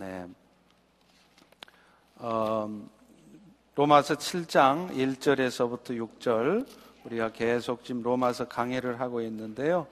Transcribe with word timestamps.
네. 0.00 0.24
어, 2.18 2.70
로마서 3.74 4.14
7장 4.14 4.92
1절에서부터 4.92 5.98
6절 6.20 6.64
우리가 7.02 7.32
계속 7.32 7.84
지금 7.84 8.04
로마서 8.04 8.46
강해를 8.46 9.00
하고 9.00 9.20
있는데요. 9.22 9.88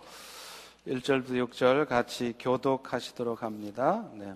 1절부터 0.87 1.49
6절 1.49 1.89
같이 1.89 2.35
교독하시도록 2.39 3.43
합니다. 3.43 4.05
네. 4.15 4.33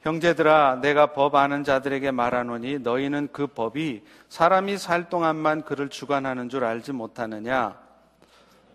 형제들아 0.00 0.76
내가 0.80 1.12
법 1.12 1.34
아는 1.34 1.62
자들에게 1.62 2.10
말하노니 2.12 2.78
너희는 2.78 3.28
그 3.32 3.46
법이 3.46 4.04
사람이 4.30 4.78
살 4.78 5.10
동안만 5.10 5.66
그를 5.66 5.90
주관하는 5.90 6.48
줄 6.48 6.64
알지 6.64 6.92
못하느냐 6.92 7.78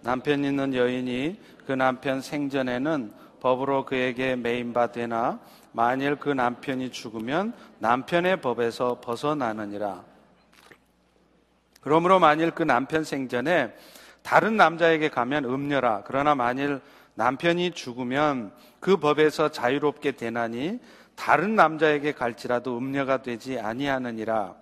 남편 0.01 0.45
있는 0.45 0.75
여인이 0.75 1.39
그 1.65 1.71
남편 1.71 2.21
생전에는 2.21 3.13
법으로 3.39 3.85
그에게 3.85 4.35
매인바 4.35 4.91
되나 4.91 5.39
만일 5.71 6.17
그 6.17 6.29
남편이 6.29 6.91
죽으면 6.91 7.53
남편의 7.79 8.41
법에서 8.41 8.99
벗어나느니라. 9.01 10.03
그러므로 11.81 12.19
만일 12.19 12.51
그 12.51 12.63
남편 12.63 13.03
생전에 13.03 13.73
다른 14.21 14.55
남자에게 14.57 15.09
가면 15.09 15.45
음녀라. 15.45 16.03
그러나 16.05 16.35
만일 16.35 16.79
남편이 17.15 17.71
죽으면 17.71 18.51
그 18.79 18.97
법에서 18.97 19.49
자유롭게 19.49 20.11
되나니 20.11 20.79
다른 21.15 21.55
남자에게 21.55 22.13
갈지라도 22.13 22.77
음녀가 22.77 23.21
되지 23.21 23.59
아니하느니라. 23.59 24.55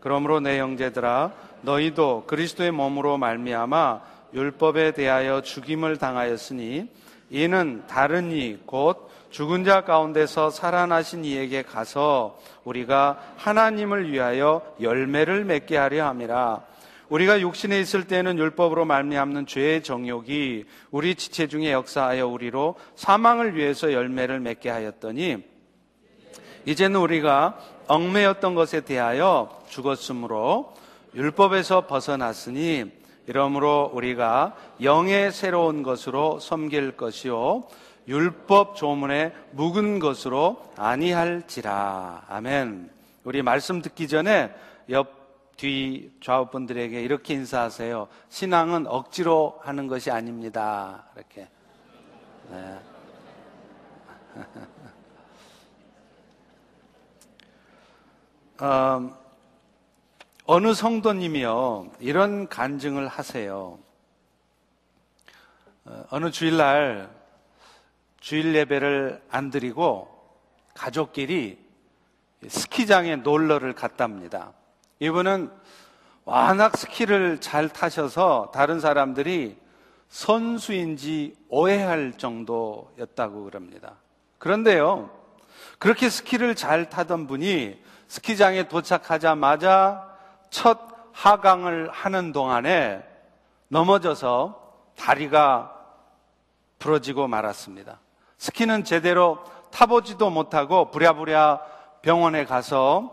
그러므로 0.00 0.40
내 0.40 0.58
형제들아 0.58 1.32
너희도 1.62 2.24
그리스도의 2.26 2.72
몸으로 2.72 3.16
말미암아 3.16 4.00
율법에 4.34 4.92
대하여 4.92 5.40
죽임을 5.40 5.96
당하였으니 5.96 6.90
이는 7.30 7.84
다른 7.86 8.30
이 8.32 8.58
곧 8.66 9.13
죽은 9.34 9.64
자 9.64 9.80
가운데서 9.80 10.50
살아나신 10.50 11.24
이에게 11.24 11.62
가서 11.62 12.38
우리가 12.62 13.18
하나님을 13.36 14.12
위하여 14.12 14.62
열매를 14.80 15.44
맺게 15.44 15.76
하려 15.76 16.06
함이라. 16.06 16.62
우리가 17.08 17.40
육신에 17.40 17.80
있을 17.80 18.04
때는 18.04 18.38
율법으로 18.38 18.84
말미암는 18.84 19.46
죄의 19.46 19.82
정욕이 19.82 20.66
우리 20.92 21.16
지체 21.16 21.48
중에 21.48 21.72
역사하여 21.72 22.28
우리로 22.28 22.76
사망을 22.94 23.56
위해서 23.56 23.92
열매를 23.92 24.38
맺게 24.38 24.70
하였더니 24.70 25.38
이제는 26.66 27.00
우리가 27.00 27.58
얽매였던 27.88 28.54
것에 28.54 28.82
대하여 28.82 29.64
죽었으므로 29.68 30.74
율법에서 31.12 31.88
벗어났으니 31.88 32.84
이러므로 33.26 33.90
우리가 33.92 34.54
영의 34.80 35.32
새로운 35.32 35.82
것으로 35.82 36.38
섬길 36.38 36.96
것이요 36.96 37.64
율법 38.06 38.76
조문에 38.76 39.32
묵은 39.52 39.98
것으로 39.98 40.62
아니할지라. 40.76 42.24
아멘. 42.28 42.90
우리 43.24 43.42
말씀 43.42 43.80
듣기 43.82 44.08
전에 44.08 44.54
옆 44.90 45.24
뒤 45.56 46.10
좌우분들에게 46.20 47.00
이렇게 47.02 47.34
인사하세요. 47.34 48.08
신앙은 48.28 48.86
억지로 48.86 49.58
하는 49.62 49.86
것이 49.86 50.10
아닙니다. 50.10 51.04
이렇게. 51.16 51.48
네. 52.50 52.78
어, 58.60 59.16
어느 60.46 60.74
성도님이요, 60.74 61.92
이런 62.00 62.48
간증을 62.48 63.08
하세요. 63.08 63.78
어, 65.84 66.04
어느 66.10 66.30
주일날 66.30 67.08
주일 68.24 68.54
예배를 68.54 69.22
안 69.30 69.50
드리고 69.50 70.08
가족끼리 70.72 71.58
스키장에 72.48 73.16
놀러를 73.16 73.74
갔답니다. 73.74 74.54
이분은 74.98 75.50
워낙 76.24 76.74
스키를 76.74 77.42
잘 77.42 77.68
타셔서 77.68 78.50
다른 78.54 78.80
사람들이 78.80 79.58
선수인지 80.08 81.36
오해할 81.50 82.14
정도였다고 82.16 83.44
그럽니다. 83.44 83.96
그런데요, 84.38 85.10
그렇게 85.78 86.08
스키를 86.08 86.54
잘 86.54 86.88
타던 86.88 87.26
분이 87.26 87.78
스키장에 88.08 88.68
도착하자마자 88.68 90.16
첫 90.48 90.80
하강을 91.12 91.90
하는 91.90 92.32
동안에 92.32 93.06
넘어져서 93.68 94.78
다리가 94.96 95.76
부러지고 96.78 97.28
말았습니다. 97.28 98.00
스키는 98.44 98.84
제대로 98.84 99.42
타보지도 99.70 100.28
못하고 100.28 100.90
부랴부랴 100.90 101.62
병원에 102.02 102.44
가서 102.44 103.10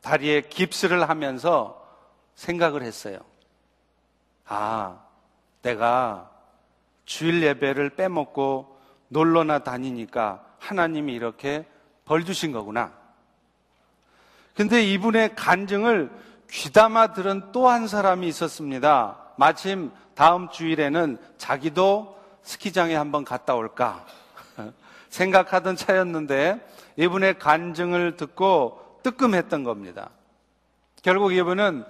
다리에 0.00 0.40
깁스를 0.40 1.06
하면서 1.06 1.86
생각을 2.34 2.82
했어요. 2.82 3.18
아, 4.46 5.00
내가 5.60 6.30
주일 7.04 7.42
예배를 7.42 7.90
빼먹고 7.90 8.78
놀러나 9.08 9.58
다니니까 9.58 10.42
하나님이 10.58 11.12
이렇게 11.12 11.66
벌 12.06 12.24
주신 12.24 12.50
거구나. 12.50 12.90
근데 14.56 14.82
이분의 14.82 15.36
간증을 15.36 16.10
귀담아 16.50 17.12
들은 17.12 17.52
또 17.52 17.68
한 17.68 17.86
사람이 17.86 18.26
있었습니다. 18.28 19.18
마침 19.36 19.92
다음 20.14 20.48
주일에는 20.48 21.18
자기도 21.36 22.18
스키장에 22.42 22.94
한번 22.94 23.26
갔다 23.26 23.54
올까 23.54 24.06
생각하던 25.14 25.76
차였는데 25.76 26.60
이분의 26.96 27.38
간증을 27.38 28.16
듣고 28.16 28.98
뜨끔했던 29.04 29.62
겁니다. 29.62 30.10
결국 31.02 31.32
이분은 31.32 31.84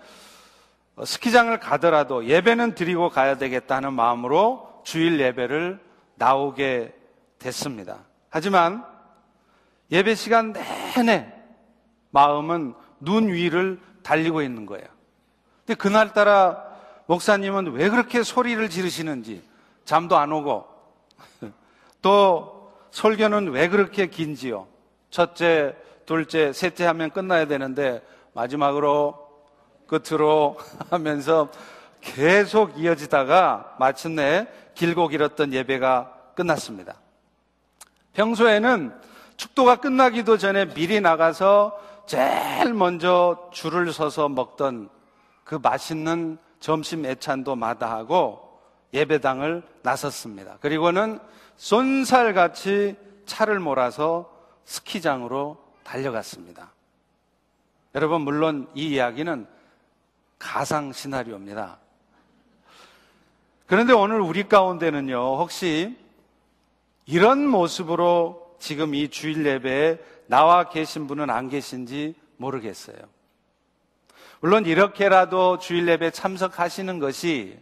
스키장을 1.03 1.59
가더라도 1.59 2.27
예배는 2.27 2.75
드리고 2.75 3.09
가야 3.09 3.39
되겠다는 3.39 3.95
마음으로 3.95 4.83
주일 4.85 5.19
예배를 5.21 5.81
나오게 6.17 6.95
됐습니다. 7.39 8.01
하지만 8.29 8.85
예배 9.91 10.15
시간 10.17 10.53
내내 10.53 11.33
마음은 12.11 12.75
눈 13.01 13.29
위를 13.29 13.81
달리고 14.03 14.43
있는 14.43 14.67
거예요. 14.67 14.87
근데 15.65 15.75
그날따라 15.75 16.63
목사님은 17.07 17.73
왜 17.73 17.89
그렇게 17.89 18.23
소리를 18.23 18.69
지르시는지 18.69 19.43
잠도 19.87 20.19
안 20.19 20.31
오고 20.31 20.67
또 22.03 22.54
설교는 22.95 23.49
왜 23.49 23.69
그렇게 23.69 24.07
긴지요? 24.07 24.69
첫째, 25.11 25.75
둘째, 26.07 26.53
셋째 26.53 26.87
하면 26.87 27.11
끝나야 27.11 27.47
되는데 27.47 28.01
마지막으로 28.35 29.19
끝으로 29.89 30.57
하면서 30.91 31.51
계속 32.01 32.79
이어지다가 32.79 33.75
마침내 33.81 34.47
길고 34.75 35.09
길었던 35.09 35.53
예배가 35.53 36.13
끝났습니다. 36.37 36.95
평소에는 38.13 38.95
축도가 39.39 39.77
끝나기도 39.77 40.39
전에 40.39 40.67
미리 40.67 41.01
나가서 41.01 41.77
제일 42.07 42.75
먼저 42.75 43.51
줄을 43.53 43.93
서서 43.93 44.29
먹던 44.29 44.89
그 45.43 45.59
맛있는 45.61 46.39
점심 46.61 47.07
애찬도 47.07 47.57
마다하고 47.57 48.61
예배당을 48.93 49.65
나섰습니다. 49.83 50.59
그리고는 50.61 51.19
쏜살같이 51.57 52.97
차를 53.27 53.61
몰아서 53.61 54.31
스키장으로 54.65 55.59
달려갔습니다. 55.83 56.73
여러분, 57.95 58.23
물론 58.23 58.69
이 58.75 58.89
이야기는 58.89 59.47
가상 60.39 60.93
시나리오입니다. 60.93 61.79
그런데 63.67 63.93
오늘 63.93 64.21
우리 64.21 64.49
가운데는요, 64.49 65.17
혹시 65.39 65.97
이런 67.07 67.47
모습으로 67.47 68.57
지금 68.59 68.95
이 68.95 69.09
주일 69.09 69.47
예배에 69.47 69.99
나와 70.27 70.69
계신 70.69 71.07
분은 71.07 71.31
안 71.31 71.49
계신지 71.49 72.15
모르겠어요. 72.37 72.97
물론 74.41 74.67
이렇게라도 74.67 75.59
주일 75.59 75.89
예배 75.89 76.11
참석하시는 76.11 76.99
것이 76.99 77.59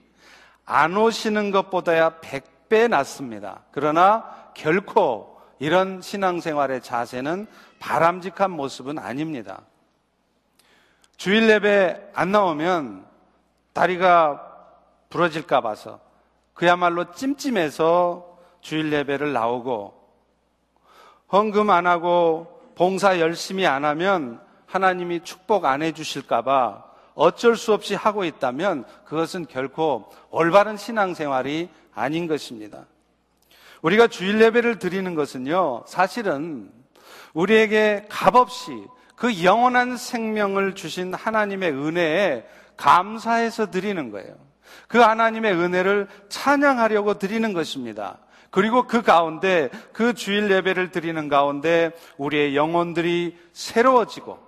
안 0.65 0.97
오시는 0.97 1.51
것보다야 1.51 2.21
100 2.21 2.52
배 2.73 2.89
낫습니다. 2.89 3.65
그러나 3.71 4.25
결코 4.55 5.39
이런 5.59 6.01
신앙생활의 6.01 6.81
자세는 6.81 7.47
바람직한 7.79 8.51
모습은 8.51 8.99
아닙니다. 8.99 9.61
주일 11.19 11.51
예배 11.51 12.13
안 12.15 12.33
나오면 12.33 13.05
다리가 13.75 14.71
부러질까 15.11 15.61
봐서 15.61 16.01
그야말로 16.55 17.13
찜찜해서 17.13 18.39
주일 18.63 18.91
예배를 18.91 19.35
나오고 19.35 19.93
헌금 21.31 21.69
안 21.69 21.87
하고 21.87 22.73
봉사 22.75 23.21
열심히 23.21 23.67
안 23.67 23.85
하면 23.85 24.41
하나님이 24.65 25.25
축복 25.25 25.67
안 25.67 25.83
해주실까봐 25.83 26.85
어쩔 27.15 27.57
수 27.57 27.73
없이 27.73 27.95
하고 27.95 28.25
있다면 28.25 28.85
그것은 29.05 29.47
결코 29.47 30.11
올바른 30.31 30.77
신앙생활이 30.77 31.69
아닌 31.95 32.27
것입니다. 32.27 32.87
우리가 33.83 34.07
주일 34.07 34.41
예배를 34.41 34.79
드리는 34.79 35.15
것은요, 35.15 35.85
사실은 35.87 36.71
우리에게 37.35 38.07
값없이 38.09 38.87
그 39.17 39.45
영원한 39.45 39.97
생명을 39.97 40.75
주신 40.75 41.15
하나님의 41.15 41.73
은혜에 41.73 42.47
감사해서 42.77 43.71
드리는 43.71 44.11
거예요. 44.11 44.35
그 44.89 44.99
하나님의 44.99 45.53
은혜를 45.55 46.09
찬양하려고 46.29 47.19
드리는 47.19 47.53
것입니다. 47.53 48.19
그리고 48.51 48.87
그 48.87 49.03
가운데 49.03 49.71
그 49.93 50.13
주일 50.13 50.51
예배를 50.51 50.91
드리는 50.91 51.29
가운데 51.29 51.93
우리의 52.19 52.55
영혼들이 52.57 53.39
새로워지고 53.53 54.39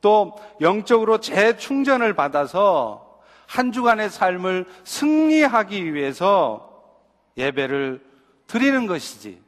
또 0.00 0.38
영적으로 0.60 1.18
재충전을 1.18 2.14
받아서 2.14 3.20
한 3.46 3.72
주간의 3.72 4.10
삶을 4.10 4.66
승리하기 4.84 5.94
위해서 5.94 6.82
예배를 7.36 8.04
드리는 8.46 8.86
것이지. 8.86 9.40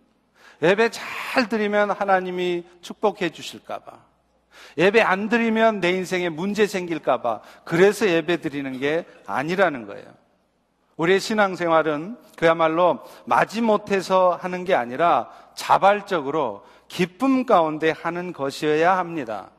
예배 0.62 0.90
잘 0.90 1.48
드리면 1.48 1.90
하나님이 1.90 2.64
축복해 2.80 3.30
주실까봐. 3.30 3.92
예배 4.78 5.00
안 5.00 5.28
드리면 5.28 5.80
내 5.80 5.90
인생에 5.90 6.28
문제 6.28 6.66
생길까봐. 6.66 7.40
그래서 7.64 8.08
예배 8.08 8.40
드리는 8.40 8.78
게 8.78 9.04
아니라는 9.26 9.86
거예요. 9.86 10.06
우리의 10.96 11.18
신앙생활은 11.18 12.18
그야말로 12.36 13.00
마지못해서 13.24 14.38
하는 14.40 14.64
게 14.64 14.74
아니라 14.74 15.30
자발적으로 15.54 16.64
기쁨 16.88 17.46
가운데 17.46 17.90
하는 17.90 18.32
것이어야 18.32 18.98
합니다. 18.98 19.50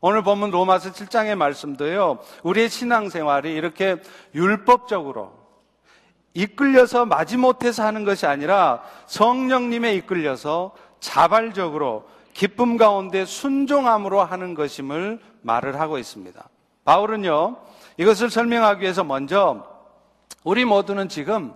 오늘 0.00 0.22
보면 0.22 0.50
로마서 0.50 0.92
7장의 0.92 1.34
말씀도요, 1.34 2.18
우리의 2.42 2.70
신앙생활이 2.70 3.52
이렇게 3.52 3.96
율법적으로 4.34 5.38
이끌려서 6.32 7.04
마지못해서 7.04 7.84
하는 7.84 8.04
것이 8.04 8.26
아니라 8.26 8.82
성령님에 9.06 9.94
이끌려서 9.94 10.72
자발적으로 11.00 12.08
기쁨 12.32 12.76
가운데 12.76 13.24
순종함으로 13.24 14.22
하는 14.22 14.54
것임을 14.54 15.20
말을 15.42 15.78
하고 15.80 15.98
있습니다. 15.98 16.48
바울은요, 16.84 17.56
이것을 17.98 18.30
설명하기 18.30 18.82
위해서 18.82 19.04
먼저 19.04 19.66
우리 20.44 20.64
모두는 20.64 21.08
지금 21.08 21.52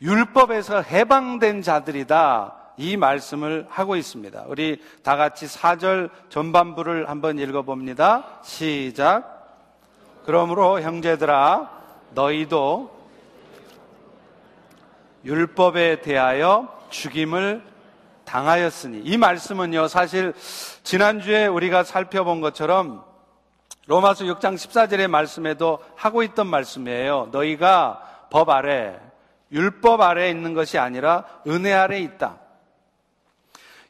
율법에서 0.00 0.82
해방된 0.82 1.62
자들이다. 1.62 2.61
이 2.82 2.96
말씀을 2.96 3.66
하고 3.70 3.94
있습니다. 3.94 4.44
우리 4.48 4.82
다 5.04 5.16
같이 5.16 5.46
4절 5.46 6.10
전반부를 6.30 7.08
한번 7.08 7.38
읽어봅니다. 7.38 8.40
시작. 8.42 9.62
그러므로 10.24 10.80
형제들아, 10.80 11.70
너희도 12.10 12.90
율법에 15.24 16.00
대하여 16.00 16.76
죽임을 16.90 17.62
당하였으니 18.24 19.00
이 19.04 19.16
말씀은요 19.16 19.86
사실 19.86 20.34
지난주에 20.82 21.46
우리가 21.46 21.84
살펴본 21.84 22.40
것처럼 22.40 23.04
로마서 23.86 24.24
6장 24.24 24.54
14절의 24.54 25.08
말씀에도 25.08 25.78
하고 25.96 26.22
있던 26.22 26.48
말씀이에요. 26.48 27.28
너희가 27.30 28.26
법 28.30 28.48
아래 28.50 28.98
율법 29.52 30.00
아래 30.00 30.30
있는 30.30 30.54
것이 30.54 30.78
아니라 30.78 31.24
은혜 31.46 31.72
아래 31.72 31.98
있다. 32.00 32.41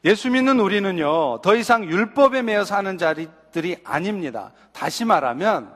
예수 0.05 0.29
믿는 0.29 0.59
우리는요 0.59 1.41
더 1.41 1.55
이상 1.55 1.85
율법에 1.85 2.41
매여 2.41 2.65
사는 2.65 2.97
자리들이 2.97 3.77
아닙니다. 3.83 4.51
다시 4.73 5.05
말하면 5.05 5.73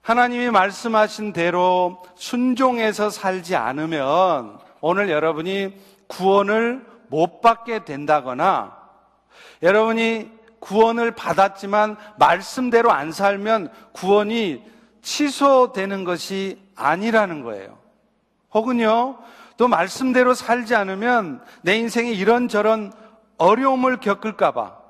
하나님이 0.00 0.50
말씀하신 0.50 1.32
대로 1.32 2.02
순종해서 2.14 3.10
살지 3.10 3.56
않으면 3.56 4.58
오늘 4.80 5.10
여러분이 5.10 5.74
구원을 6.08 6.84
못 7.08 7.40
받게 7.40 7.84
된다거나 7.84 8.76
여러분이 9.62 10.30
구원을 10.60 11.12
받았지만 11.12 11.96
말씀대로 12.18 12.90
안 12.90 13.12
살면 13.12 13.70
구원이 13.92 14.62
취소되는 15.02 16.04
것이 16.04 16.58
아니라는 16.74 17.42
거예요. 17.42 17.78
혹은요, 18.52 19.18
또 19.56 19.68
말씀대로 19.68 20.34
살지 20.34 20.74
않으면 20.74 21.42
내 21.62 21.76
인생에 21.76 22.10
이런저런 22.10 22.92
어려움을 23.38 23.98
겪을까봐 23.98 24.84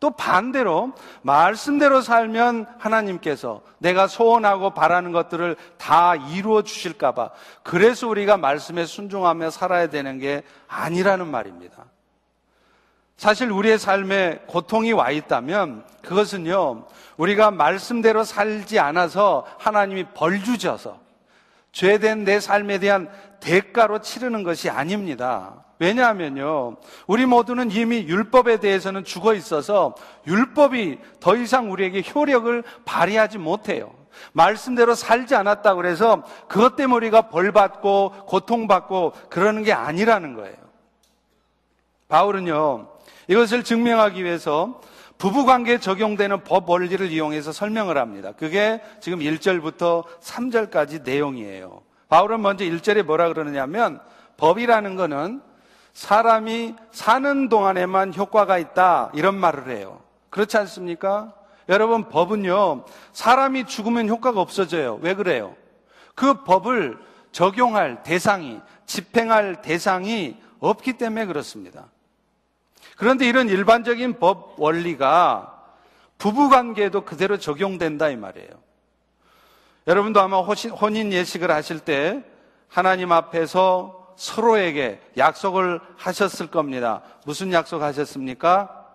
또 0.00 0.10
반대로 0.10 0.92
말씀대로 1.22 2.00
살면 2.00 2.66
하나님께서 2.78 3.62
내가 3.78 4.08
소원하고 4.08 4.70
바라는 4.70 5.12
것들을 5.12 5.56
다 5.78 6.16
이루어 6.16 6.62
주실까봐 6.62 7.30
그래서 7.62 8.08
우리가 8.08 8.36
말씀에 8.36 8.84
순종하며 8.84 9.50
살아야 9.50 9.86
되는 9.88 10.18
게 10.18 10.42
아니라는 10.66 11.28
말입니다. 11.28 11.84
사실 13.16 13.52
우리의 13.52 13.78
삶에 13.78 14.40
고통이 14.48 14.92
와 14.92 15.12
있다면 15.12 15.84
그것은요, 16.02 16.86
우리가 17.16 17.52
말씀대로 17.52 18.24
살지 18.24 18.80
않아서 18.80 19.46
하나님이 19.58 20.06
벌 20.14 20.42
주셔서 20.42 20.98
죄된 21.70 22.24
내 22.24 22.40
삶에 22.40 22.80
대한 22.80 23.08
대가로 23.42 24.00
치르는 24.00 24.44
것이 24.44 24.70
아닙니다. 24.70 25.64
왜냐하면요, 25.80 26.76
우리 27.08 27.26
모두는 27.26 27.72
이미 27.72 28.06
율법에 28.06 28.60
대해서는 28.60 29.02
죽어 29.02 29.34
있어서 29.34 29.96
율법이 30.28 30.98
더 31.18 31.34
이상 31.36 31.72
우리에게 31.72 32.04
효력을 32.14 32.62
발휘하지 32.84 33.38
못해요. 33.38 33.92
말씀대로 34.32 34.94
살지 34.94 35.34
않았다 35.34 35.74
그래서 35.74 36.22
그것 36.46 36.76
때문에 36.76 36.96
우리가 36.98 37.30
벌 37.30 37.50
받고 37.50 38.26
고통받고 38.26 39.12
그러는 39.28 39.64
게 39.64 39.72
아니라는 39.72 40.34
거예요. 40.34 40.56
바울은요, 42.06 42.88
이것을 43.26 43.64
증명하기 43.64 44.22
위해서 44.22 44.80
부부 45.18 45.46
관계에 45.46 45.78
적용되는 45.78 46.44
법 46.44 46.70
원리를 46.70 47.10
이용해서 47.10 47.50
설명을 47.50 47.98
합니다. 47.98 48.32
그게 48.36 48.80
지금 49.00 49.18
1절부터 49.18 50.04
3절까지 50.20 51.02
내용이에요. 51.02 51.82
바울은 52.12 52.42
먼저 52.42 52.62
1절에 52.62 53.04
뭐라 53.04 53.28
그러느냐면 53.28 53.98
법이라는 54.36 54.96
거는 54.96 55.40
사람이 55.94 56.74
사는 56.90 57.48
동안에만 57.48 58.12
효과가 58.14 58.58
있다. 58.58 59.10
이런 59.14 59.34
말을 59.34 59.74
해요. 59.74 60.02
그렇지 60.28 60.58
않습니까? 60.58 61.32
여러분, 61.70 62.10
법은요, 62.10 62.84
사람이 63.14 63.64
죽으면 63.64 64.10
효과가 64.10 64.42
없어져요. 64.42 64.98
왜 65.00 65.14
그래요? 65.14 65.56
그 66.14 66.44
법을 66.44 66.98
적용할 67.30 68.02
대상이, 68.02 68.60
집행할 68.84 69.62
대상이 69.62 70.36
없기 70.60 70.98
때문에 70.98 71.24
그렇습니다. 71.24 71.86
그런데 72.98 73.26
이런 73.26 73.48
일반적인 73.48 74.18
법 74.18 74.60
원리가 74.60 75.62
부부 76.18 76.50
관계에도 76.50 77.06
그대로 77.06 77.38
적용된다 77.38 78.10
이 78.10 78.16
말이에요. 78.16 78.50
여러분도 79.86 80.20
아마 80.20 80.38
혼인 80.40 81.12
예식을 81.12 81.50
하실 81.50 81.80
때 81.80 82.22
하나님 82.68 83.10
앞에서 83.12 84.14
서로에게 84.16 85.00
약속을 85.16 85.80
하셨을 85.96 86.46
겁니다. 86.48 87.02
무슨 87.26 87.52
약속 87.52 87.82
하셨습니까? 87.82 88.86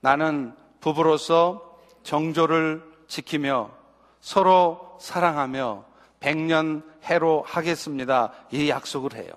나는 0.00 0.54
부부로서 0.80 1.76
정조를 2.02 2.82
지키며 3.06 3.70
서로 4.20 4.96
사랑하며 5.00 5.84
백년 6.20 6.82
해로 7.04 7.44
하겠습니다. 7.46 8.32
이 8.50 8.70
약속을 8.70 9.14
해요. 9.14 9.32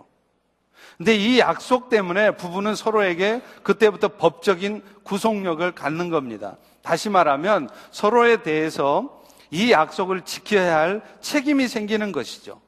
근데 0.98 1.16
이 1.16 1.40
약속 1.40 1.90
때문에 1.90 2.32
부부는 2.32 2.76
서로에게 2.76 3.42
그때부터 3.64 4.10
법적인 4.10 4.82
구속력을 5.04 5.70
갖는 5.74 6.10
겁니다. 6.10 6.56
다시 6.82 7.10
말하면 7.10 7.70
서로에 7.92 8.44
대해서 8.44 9.22
이 9.56 9.72
약속을 9.72 10.26
지켜야 10.26 10.80
할 10.80 11.02
책임이 11.22 11.70
생기는 11.70 12.12
것이죠. 12.12 12.60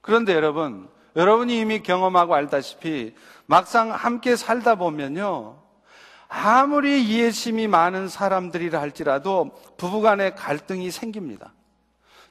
그런데 0.00 0.32
여러분, 0.32 0.88
여러분이 1.16 1.58
이미 1.58 1.82
경험하고 1.82 2.36
알다시피 2.36 3.16
막상 3.46 3.90
함께 3.90 4.36
살다 4.36 4.76
보면요. 4.76 5.60
아무리 6.28 7.02
이해심이 7.02 7.66
많은 7.66 8.06
사람들이라 8.08 8.80
할지라도 8.80 9.50
부부간에 9.76 10.34
갈등이 10.34 10.92
생깁니다. 10.92 11.52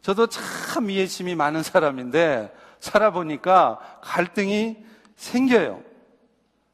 저도 0.02 0.28
참 0.28 0.90
이해심이 0.90 1.36
많은 1.36 1.62
사람인데 1.62 2.56
살아보니까 2.80 3.80
갈등이 4.02 4.78
생겨요. 5.18 5.84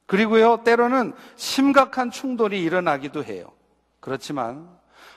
그리고요, 0.06 0.64
때로는 0.64 1.14
심각한 1.38 2.12
충돌이 2.12 2.62
일어나기도 2.62 3.24
해요. 3.24 3.52
그렇지만 4.00 4.70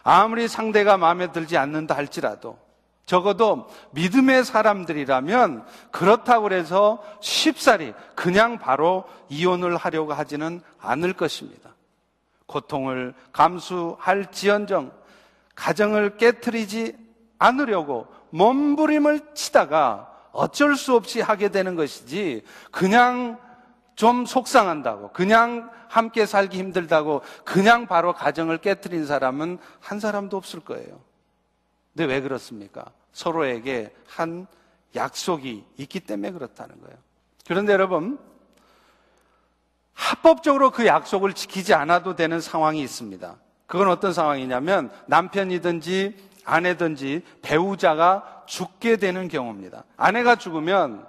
아무리 0.03 0.49
상대가 0.49 0.97
마음에 0.97 1.33
들지 1.33 1.57
않는다 1.57 1.97
할지라도 1.97 2.59
적어도 3.07 3.69
믿음의 3.93 4.45
사람들이라면 4.45 5.65
그렇다고 5.91 6.53
해서 6.53 7.03
쉽사리 7.21 7.95
그냥 8.15 8.59
바로 8.59 9.05
이혼을 9.31 9.79
하려고 9.79 10.13
하지는 10.13 10.61
않을 10.79 11.15
것입니다. 11.15 11.71
고통을 12.45 13.15
감수할지언정 13.33 14.93
가정을 15.55 16.19
깨뜨리지 16.19 16.97
않으려고 17.39 18.07
몸부림을 18.31 19.35
치다가 19.35 20.13
어쩔 20.33 20.77
수 20.77 20.95
없이 20.95 21.21
하게 21.21 21.49
되는 21.49 21.77
것이지 21.77 22.45
그냥 22.71 23.39
좀 23.99 24.27
속상한다고, 24.27 25.11
그냥 25.11 25.73
함께 25.89 26.25
살기 26.25 26.57
힘들다고, 26.57 27.23
그냥 27.43 27.89
바로 27.89 28.13
가정을 28.13 28.59
깨뜨린 28.59 29.07
사람은 29.07 29.59
한 29.81 29.99
사람도 29.99 30.37
없을 30.37 30.61
거예요. 30.61 31.01
근데 31.93 32.05
왜 32.05 32.21
그렇습니까? 32.21 32.85
서로에게 33.13 33.93
한 34.07 34.47
약속이 34.95 35.65
있기 35.79 35.99
때문에 35.99 36.31
그렇다는 36.31 36.81
거예요. 36.81 36.97
그런데 37.49 37.73
여러분, 37.73 38.21
합법적으로 39.95 40.71
그 40.71 40.87
약속을 40.87 41.33
지키지 41.33 41.75
않아도 41.75 42.15
되는 42.15 42.41
상황이 42.41 42.81
있습니다. 42.81 43.35
그건 43.67 43.89
어떤 43.89 44.13
상황이냐면 44.13 44.93
남편이든지 45.07 46.29
아내든지 46.45 47.25
배우자가 47.43 48.45
죽게 48.47 48.99
되는 48.99 49.27
경우입니다. 49.27 49.83
아내가 49.97 50.37
죽으면 50.37 51.05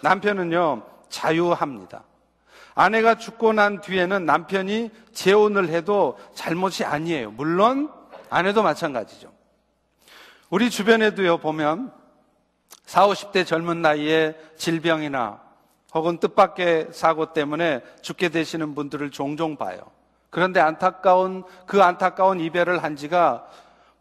남편은요, 0.00 0.93
자유합니다. 1.14 2.02
아내가 2.74 3.14
죽고 3.14 3.52
난 3.52 3.80
뒤에는 3.80 4.26
남편이 4.26 4.90
재혼을 5.12 5.68
해도 5.68 6.18
잘못이 6.34 6.84
아니에요. 6.84 7.30
물론 7.30 7.90
아내도 8.30 8.64
마찬가지죠. 8.64 9.32
우리 10.50 10.70
주변에도요, 10.70 11.38
보면 11.38 11.92
40, 12.86 13.30
50대 13.32 13.46
젊은 13.46 13.80
나이에 13.80 14.36
질병이나 14.56 15.40
혹은 15.94 16.18
뜻밖의 16.18 16.88
사고 16.90 17.32
때문에 17.32 17.82
죽게 18.02 18.30
되시는 18.30 18.74
분들을 18.74 19.12
종종 19.12 19.56
봐요. 19.56 19.78
그런데 20.30 20.58
안타까운, 20.58 21.44
그 21.66 21.80
안타까운 21.80 22.40
이별을 22.40 22.82
한 22.82 22.96
지가 22.96 23.46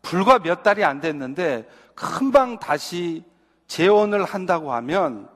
불과 0.02 0.40
몇 0.40 0.64
달이 0.64 0.84
안 0.84 1.00
됐는데 1.00 1.70
금방 1.94 2.58
다시 2.58 3.24
재혼을 3.68 4.26
한다고 4.26 4.74
하면 4.74 5.30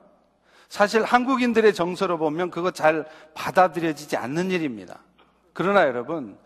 사실 0.68 1.02
한국인들의 1.02 1.72
정서로 1.74 2.18
보면 2.18 2.50
그거 2.50 2.70
잘 2.70 3.06
받아들여지지 3.34 4.16
않는 4.16 4.50
일입니다. 4.50 5.00
그러나 5.52 5.82
여러분, 5.82 6.38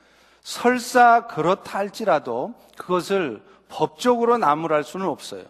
설사 0.42 1.26
그렇다 1.26 1.78
할지라도 1.78 2.54
그것을 2.76 3.42
법적으로 3.68 4.38
나무랄 4.38 4.84
수는 4.84 5.06
없어요. 5.06 5.44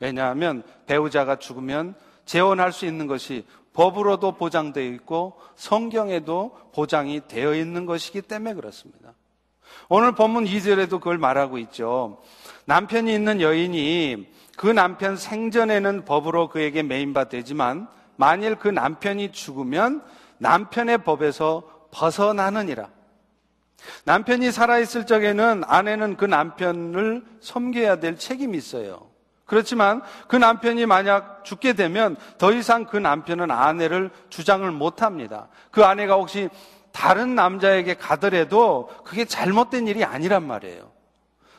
왜냐하면 0.00 0.62
배우자가 0.86 1.36
죽으면 1.36 1.94
재혼할 2.24 2.72
수 2.72 2.86
있는 2.86 3.06
것이 3.06 3.46
법으로도 3.72 4.32
보장되어 4.32 4.84
있고 4.84 5.40
성경에도 5.56 6.56
보장이 6.74 7.22
되어 7.28 7.54
있는 7.54 7.86
것이기 7.86 8.22
때문에 8.22 8.54
그렇습니다. 8.54 9.14
오늘 9.88 10.12
본문 10.12 10.44
2절에도 10.44 10.92
그걸 10.92 11.18
말하고 11.18 11.58
있죠. 11.58 12.20
남편이 12.66 13.12
있는 13.12 13.40
여인이 13.40 14.28
그 14.56 14.66
남편 14.66 15.16
생전에는 15.16 16.04
법으로 16.04 16.48
그에게 16.48 16.82
매인바 16.82 17.24
되지만 17.24 17.88
만일 18.16 18.56
그 18.56 18.68
남편이 18.68 19.32
죽으면 19.32 20.02
남편의 20.38 20.98
법에서 20.98 21.62
벗어나느니라. 21.90 22.88
남편이 24.04 24.50
살아있을 24.50 25.06
적에는 25.06 25.62
아내는 25.66 26.16
그 26.16 26.24
남편을 26.24 27.24
섬겨야 27.40 28.00
될 28.00 28.18
책임이 28.18 28.58
있어요. 28.58 29.08
그렇지만 29.44 30.02
그 30.26 30.36
남편이 30.36 30.84
만약 30.84 31.44
죽게 31.44 31.72
되면 31.72 32.16
더 32.36 32.52
이상 32.52 32.84
그 32.84 32.98
남편은 32.98 33.50
아내를 33.50 34.10
주장을 34.28 34.70
못 34.70 35.00
합니다. 35.00 35.48
그 35.70 35.84
아내가 35.84 36.14
혹시 36.16 36.50
다른 36.92 37.34
남자에게 37.34 37.94
가더라도 37.94 38.88
그게 39.04 39.24
잘못된 39.24 39.86
일이 39.86 40.04
아니란 40.04 40.46
말이에요. 40.46 40.98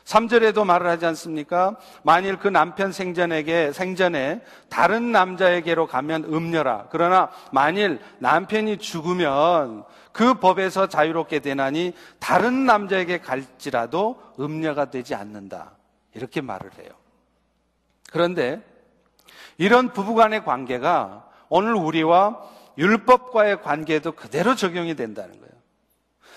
3절에도 0.04 0.64
말을 0.64 0.88
하지 0.88 1.06
않습니까? 1.06 1.76
만일 2.02 2.36
그 2.36 2.48
남편 2.48 2.90
생전에게, 2.90 3.72
생전에 3.72 4.42
다른 4.68 5.12
남자에게로 5.12 5.86
가면 5.86 6.24
음녀라. 6.24 6.86
그러나 6.90 7.30
만일 7.52 8.00
남편이 8.18 8.78
죽으면 8.78 9.84
그 10.12 10.34
법에서 10.34 10.88
자유롭게 10.88 11.38
되나니 11.38 11.94
다른 12.18 12.66
남자에게 12.66 13.18
갈지라도 13.18 14.20
음녀가 14.40 14.86
되지 14.86 15.14
않는다. 15.14 15.72
이렇게 16.14 16.40
말을 16.40 16.70
해요. 16.80 16.90
그런데 18.10 18.60
이런 19.58 19.92
부부간의 19.92 20.44
관계가 20.44 21.24
오늘 21.48 21.74
우리와 21.74 22.40
율법과의 22.80 23.62
관계에도 23.62 24.12
그대로 24.12 24.56
적용이 24.56 24.96
된다는 24.96 25.38
거예요. 25.38 25.52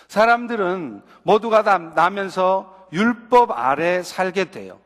사람들은 0.10 1.02
모두가 1.24 1.64
다 1.64 1.78
나면서 1.78 2.88
율법 2.92 3.52
아래 3.52 4.04
살게 4.04 4.52
돼요. 4.52 4.80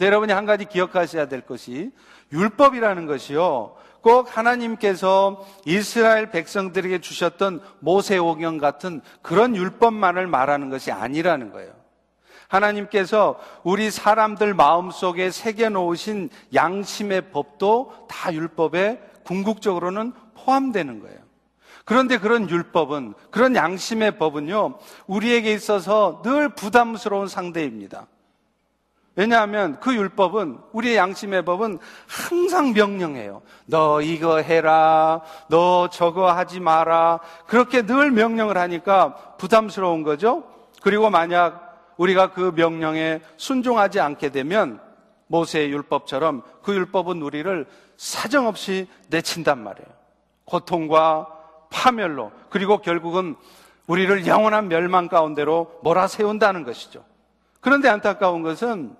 여러분이 0.00 0.32
한 0.32 0.46
가지 0.46 0.64
기억하셔야 0.64 1.28
될 1.28 1.42
것이 1.42 1.92
율법이라는 2.32 3.06
것이요. 3.06 3.76
꼭 4.00 4.36
하나님께서 4.36 5.46
이스라엘 5.66 6.30
백성들에게 6.30 7.00
주셨던 7.00 7.62
모세오경 7.80 8.58
같은 8.58 9.02
그런 9.22 9.54
율법만을 9.54 10.26
말하는 10.26 10.70
것이 10.70 10.90
아니라는 10.90 11.52
거예요. 11.52 11.72
하나님께서 12.48 13.38
우리 13.62 13.90
사람들 13.90 14.54
마음속에 14.54 15.30
새겨 15.30 15.68
놓으신 15.68 16.30
양심의 16.52 17.30
법도 17.30 18.06
다 18.08 18.34
율법에 18.34 19.00
궁극적으로는 19.24 20.12
포함되는 20.44 21.00
거예요. 21.00 21.18
그런데 21.84 22.18
그런 22.18 22.48
율법은, 22.48 23.14
그런 23.30 23.56
양심의 23.56 24.18
법은요, 24.18 24.78
우리에게 25.06 25.52
있어서 25.52 26.22
늘 26.22 26.50
부담스러운 26.50 27.26
상대입니다. 27.26 28.06
왜냐하면 29.16 29.80
그 29.80 29.94
율법은, 29.94 30.58
우리의 30.72 30.96
양심의 30.96 31.44
법은 31.44 31.78
항상 32.06 32.72
명령해요. 32.72 33.42
너 33.66 34.00
이거 34.02 34.40
해라, 34.40 35.22
너 35.48 35.90
저거 35.90 36.30
하지 36.30 36.60
마라. 36.60 37.18
그렇게 37.46 37.82
늘 37.82 38.10
명령을 38.12 38.56
하니까 38.56 39.14
부담스러운 39.36 40.04
거죠? 40.04 40.44
그리고 40.82 41.10
만약 41.10 41.92
우리가 41.96 42.32
그 42.32 42.52
명령에 42.54 43.20
순종하지 43.36 44.00
않게 44.00 44.30
되면 44.30 44.80
모세의 45.26 45.70
율법처럼 45.70 46.42
그 46.62 46.74
율법은 46.74 47.20
우리를 47.20 47.66
사정없이 47.96 48.88
내친단 49.08 49.62
말이에요. 49.62 49.99
고통과 50.50 51.28
파멸로 51.70 52.32
그리고 52.50 52.78
결국은 52.78 53.36
우리를 53.86 54.26
영원한 54.26 54.68
멸망 54.68 55.08
가운데로 55.08 55.80
몰아세운다는 55.82 56.64
것이죠. 56.64 57.04
그런데 57.60 57.88
안타까운 57.88 58.42
것은 58.42 58.94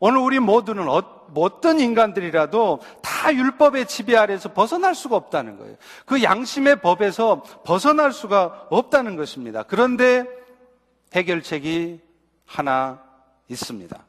오늘 0.00 0.20
우리 0.20 0.38
모두는 0.38 0.88
어, 0.88 1.02
어떤 1.34 1.80
인간들이라도 1.80 2.80
다 3.02 3.34
율법의 3.34 3.86
지배 3.86 4.16
아래서 4.16 4.52
벗어날 4.52 4.94
수가 4.94 5.16
없다는 5.16 5.58
거예요. 5.58 5.76
그 6.06 6.22
양심의 6.22 6.80
법에서 6.80 7.42
벗어날 7.64 8.12
수가 8.12 8.68
없다는 8.70 9.16
것입니다. 9.16 9.64
그런데 9.64 10.24
해결책이 11.14 12.00
하나 12.46 13.02
있습니다. 13.48 14.04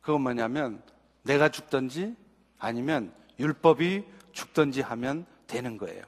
그건 0.00 0.20
뭐냐면 0.22 0.80
내가 1.22 1.48
죽든지 1.48 2.14
아니면 2.58 3.12
율법이 3.40 4.04
죽든지 4.32 4.82
하면 4.82 5.26
되는 5.54 5.78
거예요. 5.78 6.02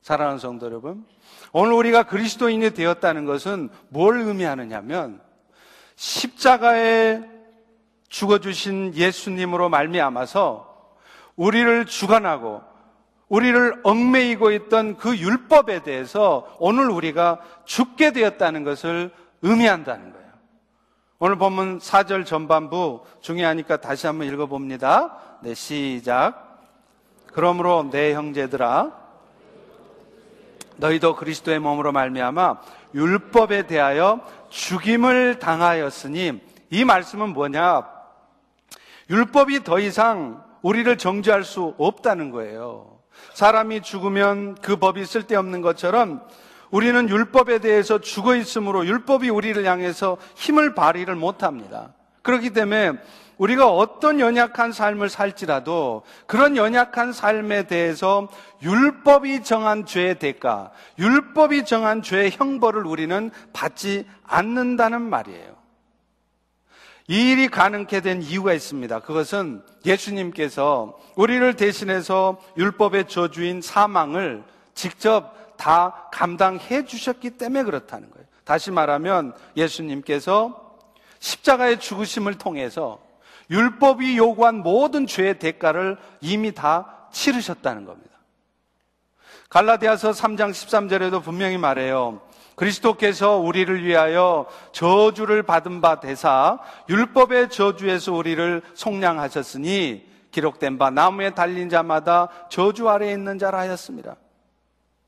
사랑하는 0.00 0.38
성도 0.38 0.66
여러분, 0.66 1.04
오늘 1.52 1.74
우리가 1.74 2.04
그리스도인이 2.04 2.70
되었다는 2.70 3.24
것은 3.24 3.68
뭘 3.88 4.20
의미하느냐면 4.20 5.20
십자가에 5.94 7.20
죽어주신 8.08 8.94
예수님으로 8.94 9.68
말미암아서 9.68 10.96
우리를 11.36 11.86
주관하고 11.86 12.62
우리를 13.28 13.80
얽매이고 13.84 14.50
있던 14.50 14.98
그 14.98 15.16
율법에 15.16 15.82
대해서 15.84 16.54
오늘 16.58 16.90
우리가 16.90 17.40
죽게 17.64 18.12
되었다는 18.12 18.64
것을 18.64 19.10
의미한다는 19.40 20.12
거예요. 20.12 20.22
오늘 21.18 21.36
본문 21.36 21.78
4절 21.78 22.26
전반부 22.26 23.04
중요하니까 23.20 23.80
다시 23.80 24.06
한번 24.06 24.26
읽어봅니다. 24.26 25.38
네, 25.42 25.54
시작. 25.54 26.51
그러므로 27.32 27.88
내 27.90 28.14
형제들아, 28.14 28.92
너희도 30.76 31.16
그리스도의 31.16 31.58
몸으로 31.58 31.92
말미암아 31.92 32.60
율법에 32.94 33.66
대하여 33.66 34.20
죽임을 34.48 35.38
당하였으니 35.38 36.40
이 36.70 36.84
말씀은 36.84 37.30
뭐냐? 37.30 37.86
율법이 39.10 39.64
더 39.64 39.78
이상 39.78 40.42
우리를 40.62 40.96
정죄할 40.96 41.44
수 41.44 41.74
없다는 41.78 42.30
거예요. 42.30 42.98
사람이 43.34 43.82
죽으면 43.82 44.56
그 44.56 44.76
법이 44.76 45.04
쓸데없는 45.04 45.60
것처럼 45.60 46.22
우리는 46.70 47.08
율법에 47.08 47.58
대해서 47.58 47.98
죽어 47.98 48.34
있으므로 48.34 48.86
율법이 48.86 49.28
우리를 49.28 49.62
향해서 49.64 50.16
힘을 50.34 50.74
발휘를 50.74 51.14
못 51.14 51.42
합니다. 51.42 51.92
그렇기 52.22 52.50
때문에 52.50 52.92
우리가 53.38 53.70
어떤 53.70 54.20
연약한 54.20 54.72
삶을 54.72 55.08
살지라도 55.08 56.02
그런 56.26 56.56
연약한 56.56 57.12
삶에 57.12 57.66
대해서 57.66 58.28
율법이 58.62 59.42
정한 59.42 59.86
죄의 59.86 60.18
대가, 60.18 60.70
율법이 60.98 61.64
정한 61.64 62.02
죄의 62.02 62.30
형벌을 62.32 62.86
우리는 62.86 63.30
받지 63.52 64.06
않는다는 64.24 65.02
말이에요. 65.02 65.52
이 67.08 67.32
일이 67.32 67.48
가능케 67.48 68.00
된 68.00 68.22
이유가 68.22 68.52
있습니다. 68.52 69.00
그것은 69.00 69.62
예수님께서 69.84 70.98
우리를 71.16 71.56
대신해서 71.56 72.40
율법의 72.56 73.08
저주인 73.08 73.60
사망을 73.60 74.44
직접 74.74 75.56
다 75.56 76.08
감당해 76.12 76.84
주셨기 76.84 77.30
때문에 77.30 77.64
그렇다는 77.64 78.10
거예요. 78.10 78.26
다시 78.44 78.70
말하면 78.70 79.34
예수님께서 79.56 80.76
십자가의 81.18 81.78
죽으심을 81.80 82.38
통해서 82.38 82.98
율법이 83.52 84.16
요구한 84.16 84.62
모든 84.62 85.06
죄의 85.06 85.38
대가를 85.38 85.98
이미 86.22 86.52
다 86.52 87.06
치르셨다는 87.12 87.84
겁니다. 87.84 88.10
갈라디아서 89.50 90.12
3장 90.12 90.50
13절에도 90.50 91.22
분명히 91.22 91.58
말해요. 91.58 92.22
그리스도께서 92.56 93.36
우리를 93.36 93.84
위하여 93.84 94.46
저주를 94.72 95.42
받은 95.42 95.82
바 95.82 96.00
대사 96.00 96.58
율법의 96.88 97.50
저주에서 97.50 98.14
우리를 98.14 98.62
속량하셨으니 98.72 100.10
기록된 100.30 100.78
바 100.78 100.88
나무에 100.88 101.30
달린 101.30 101.68
자마다 101.68 102.28
저주 102.48 102.88
아래에 102.88 103.12
있는 103.12 103.38
자라 103.38 103.58
하였습니다. 103.58 104.16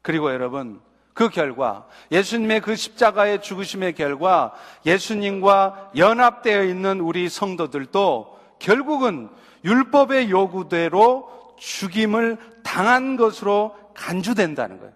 그리고 0.02 0.30
여러분 0.30 0.82
그 1.14 1.30
결과 1.30 1.86
예수님의 2.12 2.60
그 2.60 2.76
십자가의 2.76 3.40
죽으심의 3.40 3.94
결과 3.94 4.52
예수님과 4.84 5.92
연합되어 5.96 6.64
있는 6.64 7.00
우리 7.00 7.30
성도들도 7.30 8.33
결국은 8.64 9.28
율법의 9.62 10.30
요구대로 10.30 11.28
죽임을 11.58 12.38
당한 12.62 13.16
것으로 13.16 13.76
간주된다는 13.94 14.78
거예요. 14.78 14.92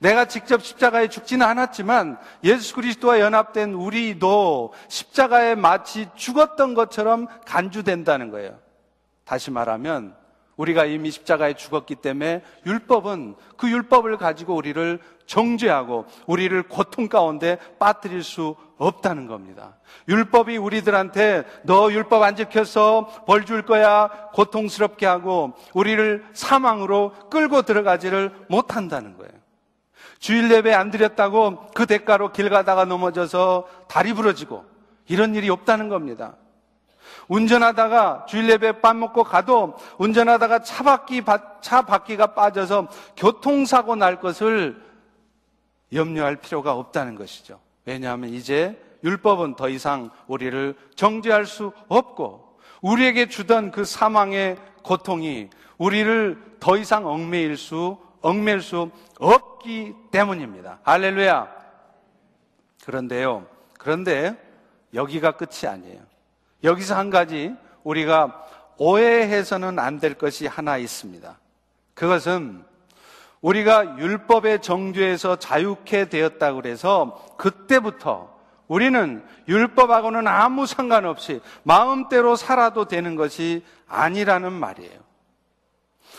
내가 0.00 0.24
직접 0.24 0.64
십자가에 0.64 1.08
죽지는 1.08 1.46
않았지만 1.46 2.18
예수 2.44 2.74
그리스도와 2.74 3.20
연합된 3.20 3.74
우리도 3.74 4.72
십자가에 4.88 5.54
마치 5.54 6.08
죽었던 6.14 6.72
것처럼 6.72 7.26
간주된다는 7.44 8.30
거예요. 8.30 8.58
다시 9.26 9.50
말하면 9.50 10.16
우리가 10.56 10.86
이미 10.86 11.10
십자가에 11.10 11.54
죽었기 11.54 11.96
때문에 11.96 12.42
율법은 12.64 13.36
그 13.58 13.68
율법을 13.68 14.16
가지고 14.16 14.54
우리를 14.54 14.98
정죄하고 15.26 16.06
우리를 16.26 16.62
고통 16.64 17.08
가운데 17.08 17.58
빠뜨릴 17.78 18.22
수 18.22 18.56
없다는 18.76 19.26
겁니다. 19.26 19.76
율법이 20.08 20.56
우리들한테 20.56 21.44
너 21.64 21.90
율법 21.90 22.22
안 22.22 22.36
지켜서 22.36 23.08
벌 23.26 23.44
줄 23.44 23.62
거야 23.62 24.08
고통스럽게 24.32 25.06
하고 25.06 25.52
우리를 25.74 26.24
사망으로 26.32 27.12
끌고 27.30 27.62
들어가지를 27.62 28.32
못한다는 28.48 29.16
거예요. 29.16 29.32
주일 30.18 30.50
예배 30.50 30.72
안 30.72 30.90
드렸다고 30.90 31.66
그 31.74 31.86
대가로 31.86 32.32
길 32.32 32.48
가다가 32.48 32.84
넘어져서 32.84 33.66
다리 33.88 34.14
부러지고 34.14 34.64
이런 35.08 35.34
일이 35.34 35.50
없다는 35.50 35.88
겁니다. 35.90 36.36
운전하다가 37.28 38.26
주일 38.26 38.48
예배 38.50 38.80
밥 38.80 38.96
먹고 38.96 39.24
가도 39.24 39.74
운전하다가 39.98 40.60
차 40.60 40.82
바퀴, 40.82 41.22
차 41.60 41.82
바퀴가 41.82 42.28
빠져서 42.28 42.88
교통사고 43.16 43.96
날 43.96 44.20
것을 44.20 44.82
염려할 45.94 46.36
필요가 46.36 46.74
없다는 46.74 47.14
것이죠. 47.14 47.60
왜냐하면 47.84 48.30
이제 48.30 48.80
율법은 49.04 49.56
더 49.56 49.68
이상 49.68 50.10
우리를 50.26 50.74
정죄할 50.94 51.46
수 51.46 51.72
없고 51.88 52.58
우리에게 52.82 53.26
주던 53.28 53.70
그 53.70 53.84
사망의 53.84 54.56
고통이 54.82 55.50
우리를 55.78 56.56
더 56.60 56.76
이상 56.76 57.06
얽매일 57.06 57.56
수, 57.56 57.98
얽매일 58.20 58.60
수 58.60 58.90
없기 59.18 59.94
때문입니다. 60.10 60.80
할렐루야. 60.82 61.48
그런데요. 62.84 63.46
그런데 63.78 64.36
여기가 64.94 65.32
끝이 65.32 65.68
아니에요. 65.70 66.00
여기서 66.62 66.96
한 66.96 67.10
가지 67.10 67.54
우리가 67.82 68.42
오해해서는 68.78 69.78
안 69.78 69.98
될 70.00 70.14
것이 70.14 70.46
하나 70.46 70.76
있습니다. 70.78 71.38
그것은 71.94 72.64
우리가 73.44 73.98
율법의 73.98 74.62
정죄에서 74.62 75.36
자유케 75.36 76.08
되었다고 76.08 76.62
그래서 76.62 77.22
그때부터 77.36 78.32
우리는 78.68 79.22
율법하고는 79.46 80.26
아무 80.26 80.64
상관없이 80.64 81.42
마음대로 81.62 82.36
살아도 82.36 82.86
되는 82.86 83.16
것이 83.16 83.62
아니라는 83.86 84.50
말이에요. 84.50 84.98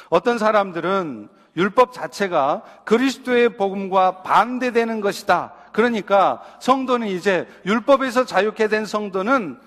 어떤 0.10 0.38
사람들은 0.38 1.30
율법 1.58 1.94
자체가 1.94 2.62
그리스도의 2.84 3.58
복음과 3.58 4.22
반대되는 4.22 5.02
것이다. 5.02 5.54
그러니까 5.72 6.44
성도는 6.60 7.08
이제 7.08 7.48
율법에서 7.66 8.26
자유케 8.26 8.68
된 8.68 8.86
성도는 8.86 9.60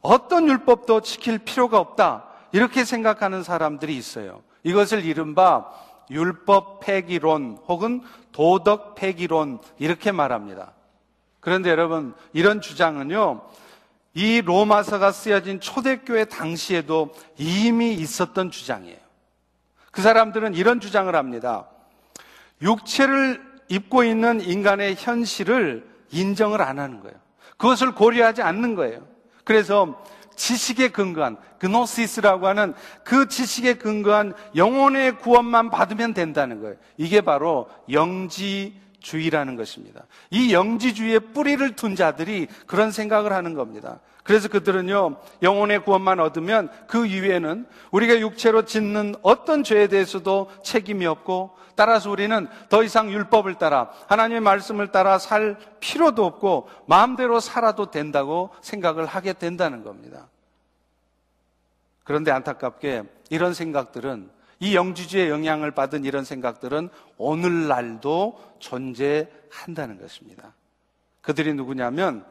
어떤 0.00 0.48
율법도 0.48 1.00
지킬 1.00 1.38
필요가 1.38 1.80
없다. 1.80 2.26
이렇게 2.52 2.84
생각하는 2.84 3.42
사람들이 3.42 3.96
있어요. 3.96 4.42
이것을 4.62 5.04
이른바 5.04 5.66
율법 6.10 6.80
폐기론 6.80 7.58
혹은 7.66 8.02
도덕 8.32 8.94
폐기론 8.94 9.58
이렇게 9.78 10.12
말합니다. 10.12 10.72
그런데 11.40 11.70
여러분, 11.70 12.14
이런 12.32 12.60
주장은요, 12.60 13.42
이 14.14 14.42
로마서가 14.42 15.12
쓰여진 15.12 15.60
초대교회 15.60 16.26
당시에도 16.26 17.12
이미 17.38 17.94
있었던 17.94 18.50
주장이에요. 18.50 18.98
그 19.90 20.02
사람들은 20.02 20.54
이런 20.54 20.80
주장을 20.80 21.14
합니다. 21.14 21.68
육체를 22.60 23.42
입고 23.68 24.04
있는 24.04 24.40
인간의 24.40 24.96
현실을 24.98 25.88
인정을 26.10 26.60
안 26.60 26.78
하는 26.78 27.00
거예요. 27.00 27.16
그것을 27.56 27.94
고려하지 27.94 28.42
않는 28.42 28.74
거예요. 28.74 29.06
그래서 29.44 30.02
지식에 30.40 30.88
근거한 30.88 31.36
그노시스라고 31.58 32.46
하는 32.46 32.72
그 33.04 33.28
지식에 33.28 33.74
근거한 33.74 34.32
영혼의 34.56 35.18
구원만 35.18 35.68
받으면 35.68 36.14
된다는 36.14 36.62
거예요. 36.62 36.76
이게 36.96 37.20
바로 37.20 37.68
영지 37.92 38.80
주의라는 39.00 39.56
것입니다. 39.56 40.04
이 40.30 40.52
영지주의의 40.52 41.20
뿌리를 41.32 41.74
둔 41.76 41.96
자들이 41.96 42.46
그런 42.66 42.90
생각을 42.90 43.32
하는 43.32 43.54
겁니다. 43.54 44.00
그래서 44.22 44.48
그들은요, 44.48 45.16
영혼의 45.42 45.82
구원만 45.82 46.20
얻으면 46.20 46.68
그 46.86 47.06
이후에는 47.06 47.66
우리가 47.90 48.20
육체로 48.20 48.64
짓는 48.64 49.16
어떤 49.22 49.64
죄에 49.64 49.88
대해서도 49.88 50.50
책임이 50.62 51.06
없고 51.06 51.56
따라서 51.74 52.10
우리는 52.10 52.46
더 52.68 52.82
이상 52.82 53.10
율법을 53.10 53.54
따라 53.54 53.90
하나님의 54.08 54.40
말씀을 54.40 54.88
따라 54.88 55.18
살 55.18 55.56
필요도 55.80 56.24
없고 56.24 56.68
마음대로 56.86 57.40
살아도 57.40 57.90
된다고 57.90 58.50
생각을 58.60 59.06
하게 59.06 59.32
된다는 59.32 59.82
겁니다. 59.82 60.28
그런데 62.04 62.30
안타깝게 62.30 63.04
이런 63.30 63.54
생각들은 63.54 64.30
이 64.60 64.76
영지주의 64.76 65.30
영향을 65.30 65.70
받은 65.70 66.04
이런 66.04 66.24
생각들은 66.24 66.90
오늘날도 67.16 68.38
존재한다는 68.58 69.98
것입니다. 70.00 70.54
그들이 71.22 71.54
누구냐면 71.54 72.24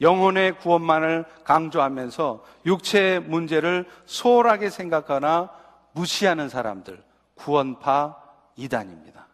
영혼의 0.00 0.58
구원만을 0.58 1.24
강조하면서 1.44 2.44
육체의 2.66 3.20
문제를 3.20 3.86
소홀하게 4.06 4.68
생각하나 4.68 5.50
무시하는 5.92 6.48
사람들, 6.48 7.02
구원파 7.34 8.16
이단입니다. 8.56 9.26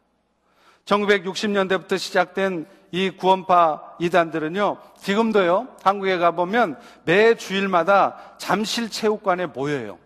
1960년대부터 0.85 1.99
시작된 1.99 2.67
이 2.91 3.11
구원파 3.11 3.97
이단들은요, 3.99 4.79
지금도요, 4.99 5.69
한국에 5.83 6.19
가보면 6.19 6.79
매 7.05 7.35
주일마다 7.35 8.35
잠실 8.39 8.91
체육관에 8.91 9.47
모여요. 9.47 9.99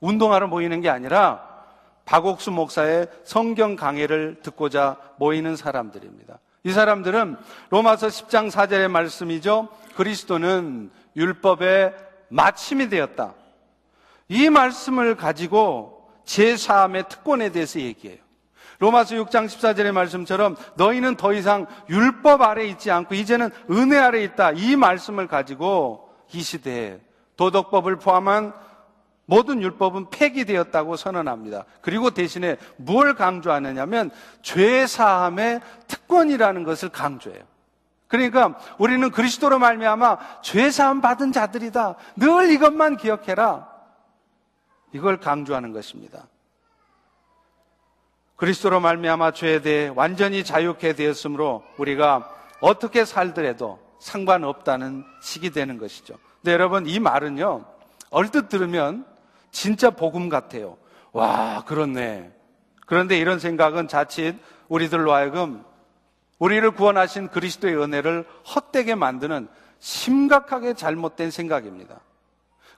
운동하러 0.00 0.46
모이는 0.48 0.80
게 0.80 0.90
아니라 0.90 1.53
박옥수 2.04 2.50
목사의 2.50 3.08
성경 3.24 3.76
강해를 3.76 4.40
듣고자 4.42 4.96
모이는 5.18 5.56
사람들입니다. 5.56 6.38
이 6.64 6.72
사람들은 6.72 7.36
로마서 7.70 8.08
10장 8.08 8.50
4절의 8.50 8.88
말씀이죠. 8.88 9.68
그리스도는 9.96 10.90
율법의 11.16 11.94
마침이 12.28 12.88
되었다. 12.88 13.34
이 14.28 14.48
말씀을 14.48 15.16
가지고 15.16 16.10
제3의 16.24 17.08
특권에 17.08 17.50
대해서 17.50 17.80
얘기해요. 17.80 18.18
로마서 18.78 19.14
6장 19.16 19.46
14절의 19.46 19.92
말씀처럼 19.92 20.56
너희는 20.76 21.16
더 21.16 21.32
이상 21.32 21.66
율법 21.88 22.42
아래 22.42 22.64
있지 22.66 22.90
않고 22.90 23.14
이제는 23.14 23.50
은혜 23.70 23.98
아래 23.98 24.22
있다. 24.22 24.52
이 24.52 24.76
말씀을 24.76 25.28
가지고 25.28 26.10
이 26.32 26.42
시대에 26.42 26.98
도덕법을 27.36 27.96
포함한 27.96 28.52
모든 29.26 29.62
율법은 29.62 30.10
폐기되었다고 30.10 30.96
선언합니다. 30.96 31.64
그리고 31.80 32.10
대신에 32.10 32.56
뭘 32.76 33.14
강조하느냐면 33.14 34.10
죄 34.42 34.86
사함의 34.86 35.60
특권이라는 35.88 36.64
것을 36.64 36.90
강조해요. 36.90 37.42
그러니까 38.06 38.58
우리는 38.78 39.10
그리스도로 39.10 39.58
말미암아 39.58 40.42
죄 40.42 40.70
사함 40.70 41.00
받은 41.00 41.32
자들이다. 41.32 41.96
늘 42.16 42.50
이것만 42.50 42.96
기억해라. 42.96 43.68
이걸 44.92 45.18
강조하는 45.18 45.72
것입니다. 45.72 46.28
그리스도로 48.36 48.80
말미암아 48.80 49.32
죄에 49.32 49.62
대해 49.62 49.90
완전히 49.94 50.44
자유케 50.44 50.94
되었으므로 50.94 51.64
우리가 51.78 52.30
어떻게 52.60 53.04
살더라도 53.04 53.80
상관없다는 54.00 55.04
식이 55.22 55.50
되는 55.50 55.78
것이죠. 55.78 56.14
근데 56.42 56.52
여러분 56.52 56.86
이 56.86 57.00
말은요. 57.00 57.64
얼뜻 58.10 58.48
들으면 58.48 59.06
진짜 59.54 59.90
복음 59.90 60.28
같아요. 60.28 60.76
와, 61.12 61.62
그렇네. 61.64 62.32
그런데 62.86 63.16
이런 63.16 63.38
생각은 63.38 63.86
자칫 63.86 64.34
우리들로 64.68 65.12
하여금 65.12 65.64
우리를 66.40 66.68
구원하신 66.72 67.28
그리스도의 67.28 67.80
은혜를 67.80 68.26
헛되게 68.54 68.96
만드는 68.96 69.48
심각하게 69.78 70.74
잘못된 70.74 71.30
생각입니다. 71.30 72.00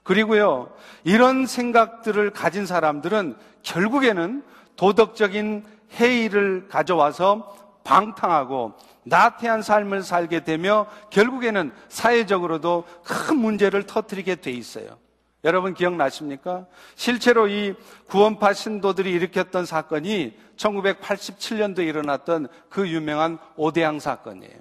그리고요, 0.03 0.71
이런 1.03 1.47
생각들을 1.47 2.29
가진 2.29 2.65
사람들은 2.65 3.35
결국에는 3.63 4.43
도덕적인 4.75 5.65
해이를 5.99 6.67
가져와서 6.69 7.81
방탕하고 7.83 8.73
나태한 9.03 9.63
삶을 9.63 10.03
살게 10.03 10.43
되며 10.43 10.85
결국에는 11.09 11.73
사회적으로도 11.89 12.85
큰 13.03 13.37
문제를 13.37 13.87
터뜨리게 13.87 14.35
돼 14.35 14.51
있어요. 14.51 14.97
여러분 15.43 15.73
기억나십니까? 15.73 16.65
실제로 16.95 17.47
이 17.47 17.73
구원파 18.07 18.53
신도들이 18.53 19.11
일으켰던 19.11 19.65
사건이 19.65 20.37
1987년도에 20.55 21.87
일어났던 21.87 22.47
그 22.69 22.87
유명한 22.89 23.37
오대양 23.55 23.99
사건이에요. 23.99 24.57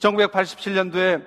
1987년도에 0.00 1.24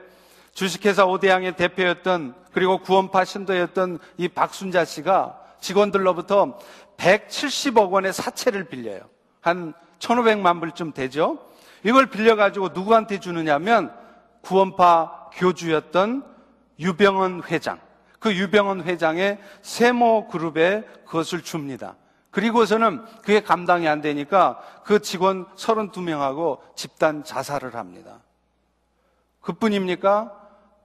주식회사 0.54 1.06
오대양의 1.06 1.56
대표였던 1.56 2.36
그리고 2.52 2.80
구원파 2.80 3.24
신도였던 3.24 4.00
이 4.18 4.28
박순자 4.28 4.86
씨가 4.86 5.40
직원들로부터 5.62 6.58
170억 6.98 7.92
원의 7.92 8.14
사채를 8.14 8.66
빌려요. 8.66 9.02
한 9.42 9.74
1,500만 10.00 10.60
불쯤 10.60 10.92
되죠. 10.92 11.40
이걸 11.84 12.08
빌려가지고 12.08 12.70
누구한테 12.70 13.20
주느냐면 13.20 13.94
구원파 14.42 15.30
교주였던 15.34 16.26
유병헌 16.80 17.44
회장. 17.50 17.80
그 18.20 18.36
유병헌 18.36 18.84
회장의 18.84 19.40
세모 19.62 20.28
그룹에 20.28 20.84
그것을 21.06 21.42
줍니다. 21.42 21.96
그리고서는 22.32 23.04
그게 23.22 23.42
감당이 23.42 23.88
안 23.88 24.02
되니까 24.02 24.60
그 24.84 25.00
직원 25.02 25.48
32명하고 25.56 26.60
집단 26.76 27.24
자살을 27.24 27.76
합니다. 27.76 28.20
그뿐입니까? 29.42 30.32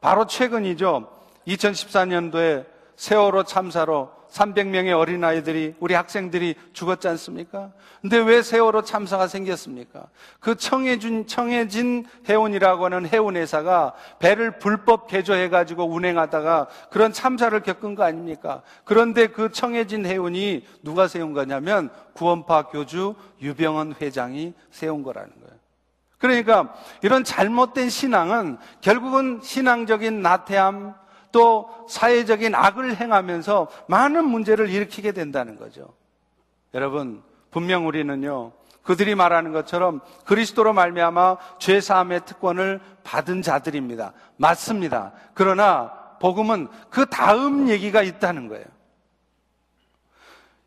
바로 0.01 0.27
최근이죠. 0.27 1.11
2014년도에 1.47 2.67
세월호 2.97 3.45
참사로 3.45 4.11
300명의 4.35 4.99
어린아이들이, 4.99 5.77
우리 5.79 5.95
학생들이 5.95 6.57
죽었지 6.73 7.07
않습니까? 7.07 7.71
근데 8.03 8.19
왜 8.19 8.43
세월호 8.43 8.83
참사가 8.83 9.29
생겼습니까? 9.29 10.09
그 10.41 10.57
청해진, 10.57 11.29
청해진 11.29 12.05
해운이라고 12.29 12.87
하는 12.87 13.07
해운회사가 13.07 13.95
배를 14.19 14.59
불법 14.59 15.07
개조해가지고 15.07 15.89
운행하다가 15.89 16.67
그런 16.91 17.13
참사를 17.13 17.59
겪은 17.61 17.95
거 17.95 18.03
아닙니까? 18.03 18.63
그런데 18.83 19.29
그 19.29 19.53
청해진 19.53 20.05
해운이 20.05 20.67
누가 20.83 21.07
세운 21.07 21.33
거냐면 21.33 21.91
구원파 22.15 22.65
교주 22.65 23.15
유병헌 23.41 23.95
회장이 24.01 24.53
세운 24.73 25.05
거라는 25.05 25.31
거예요. 25.31 25.55
그러니까 26.19 26.75
이런 27.03 27.23
잘못된 27.23 27.89
신앙은 27.89 28.57
결국은 28.81 29.41
신앙적인 29.43 30.23
나태함, 30.23 30.95
또 31.35 31.69
사회적인 31.89 32.55
악을 32.55 32.95
행하면서 32.95 33.67
많은 33.89 34.25
문제를 34.25 34.71
일으키게 34.71 35.11
된다는 35.11 35.59
거죠. 35.59 35.93
여러분, 36.75 37.25
분명 37.51 37.89
우리는요. 37.89 38.53
그들이 38.85 39.17
말하는 39.17 39.51
것처럼 39.51 40.01
그리스도로 40.27 40.73
말미암아 40.73 41.39
죄 41.59 41.81
사함의 41.81 42.25
특권을 42.25 42.81
받은 43.03 43.43
자들입니다. 43.43 44.13
맞습니다. 44.37 45.13
그러나 45.35 45.91
복음은 46.21 46.69
그 46.89 47.07
다음 47.07 47.69
얘기가 47.69 48.03
있다는 48.03 48.47
거예요. 48.47 48.67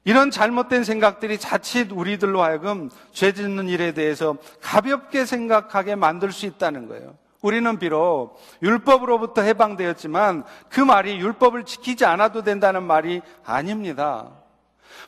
이런 0.04 0.32
잘못된 0.32 0.84
생각들이 0.84 1.38
자칫 1.38 1.94
우리들로 1.94 2.44
하여금 2.44 2.90
죄 3.14 3.32
짓는 3.32 3.70
일에 3.70 3.94
대해서 3.94 4.36
가볍게 4.62 5.24
생각하게 5.24 5.96
만들 5.96 6.34
수 6.34 6.46
있다는 6.46 6.90
거예요. 6.90 7.16
우리는 7.48 7.80
비록 7.80 8.38
율법으로부터 8.62 9.42
해방되었지만 9.42 10.44
그 10.68 10.82
말이 10.82 11.18
율법을 11.18 11.64
지키지 11.64 12.04
않아도 12.04 12.44
된다는 12.44 12.84
말이 12.84 13.22
아닙니다. 13.46 14.32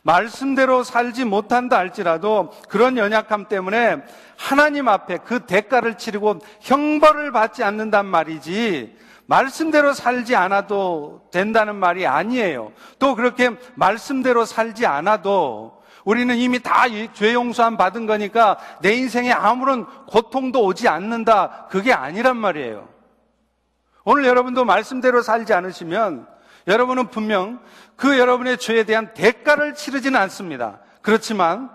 말씀대로 0.04 0.84
살지 0.84 1.26
못한다 1.26 1.78
할지라도 1.78 2.52
그런 2.70 2.98
연약함 2.98 3.50
때문에 3.50 3.98
하나님 4.38 4.88
앞에 4.88 5.18
그 5.26 5.42
대가를 5.42 5.98
치르고 5.98 6.40
형벌을 6.62 7.34
받지 7.34 7.62
않는단 7.62 8.06
말이지 8.06 8.96
말씀대로 9.26 9.94
살지 9.94 10.38
않아도 10.38 11.28
된다는 11.32 11.76
말이 11.76 12.08
아니에요. 12.08 12.72
또 13.00 13.16
그렇게 13.16 13.52
말씀대로 13.76 14.46
살지 14.46 14.86
않아도 14.86 15.79
우리는 16.06 16.36
이미 16.38 16.60
다 16.60 16.88
죄 17.14 17.34
용서함 17.34 17.78
받은 17.78 18.06
거니까 18.06 18.58
내 18.82 18.94
인생에 18.94 19.32
아무런 19.32 19.86
고통도 20.08 20.64
오지 20.64 20.88
않는다. 20.88 21.68
그게 21.70 21.94
아니란 21.94 22.38
말이에요. 22.38 22.88
오늘 24.06 24.26
여러분도 24.26 24.66
말씀대로 24.66 25.22
살지 25.22 25.54
않으시면 25.54 26.28
여러분은 26.68 27.08
분명 27.10 27.60
그 27.96 28.18
여러분의 28.18 28.58
죄에 28.58 28.84
대한 28.84 29.14
대가를 29.14 29.76
치르지는 29.76 30.20
않습니다. 30.22 30.80
그렇지만 31.02 31.70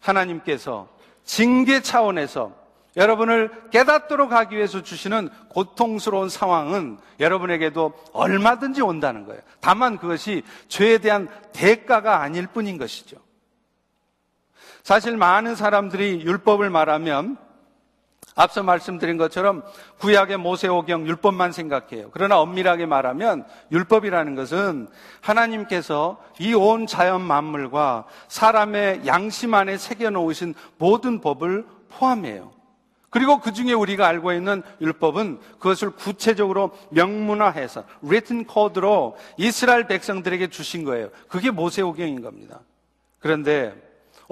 하나님께서 0.00 0.88
징계 1.24 1.80
차원에서 1.80 2.52
여러분을 2.96 3.50
깨닫도록 3.70 4.32
하기 4.32 4.56
위해서 4.56 4.82
주시는 4.82 5.30
고통스러운 5.48 6.28
상황은 6.28 6.98
여러분에게도 7.20 7.92
얼마든지 8.12 8.82
온다는 8.82 9.24
거예요. 9.24 9.40
다만 9.60 9.96
그것이 9.96 10.42
죄에 10.68 10.98
대한 10.98 11.28
대가가 11.52 12.20
아닐 12.20 12.46
뿐인 12.46 12.76
것이죠. 12.76 13.16
사실 14.82 15.16
많은 15.16 15.54
사람들이 15.54 16.22
율법을 16.24 16.70
말하면 16.70 17.36
앞서 18.34 18.62
말씀드린 18.62 19.18
것처럼 19.18 19.62
구약의 19.98 20.38
모세오경 20.38 21.06
율법만 21.06 21.52
생각해요. 21.52 22.08
그러나 22.12 22.40
엄밀하게 22.40 22.86
말하면 22.86 23.44
율법이라는 23.70 24.34
것은 24.34 24.88
하나님께서 25.20 26.18
이 26.38 26.54
온 26.54 26.86
자연 26.86 27.20
만물과 27.20 28.06
사람의 28.28 29.06
양심 29.06 29.52
안에 29.54 29.76
새겨 29.76 30.10
놓으신 30.10 30.54
모든 30.78 31.20
법을 31.20 31.66
포함해요. 31.90 32.52
그리고 33.10 33.38
그 33.40 33.52
중에 33.52 33.74
우리가 33.74 34.06
알고 34.06 34.32
있는 34.32 34.62
율법은 34.80 35.38
그것을 35.58 35.90
구체적으로 35.90 36.70
명문화해서 36.90 37.84
written 38.02 38.46
code로 38.50 39.18
이스라엘 39.36 39.86
백성들에게 39.86 40.48
주신 40.48 40.84
거예요. 40.84 41.10
그게 41.28 41.50
모세오경인 41.50 42.22
겁니다. 42.22 42.60
그런데 43.18 43.74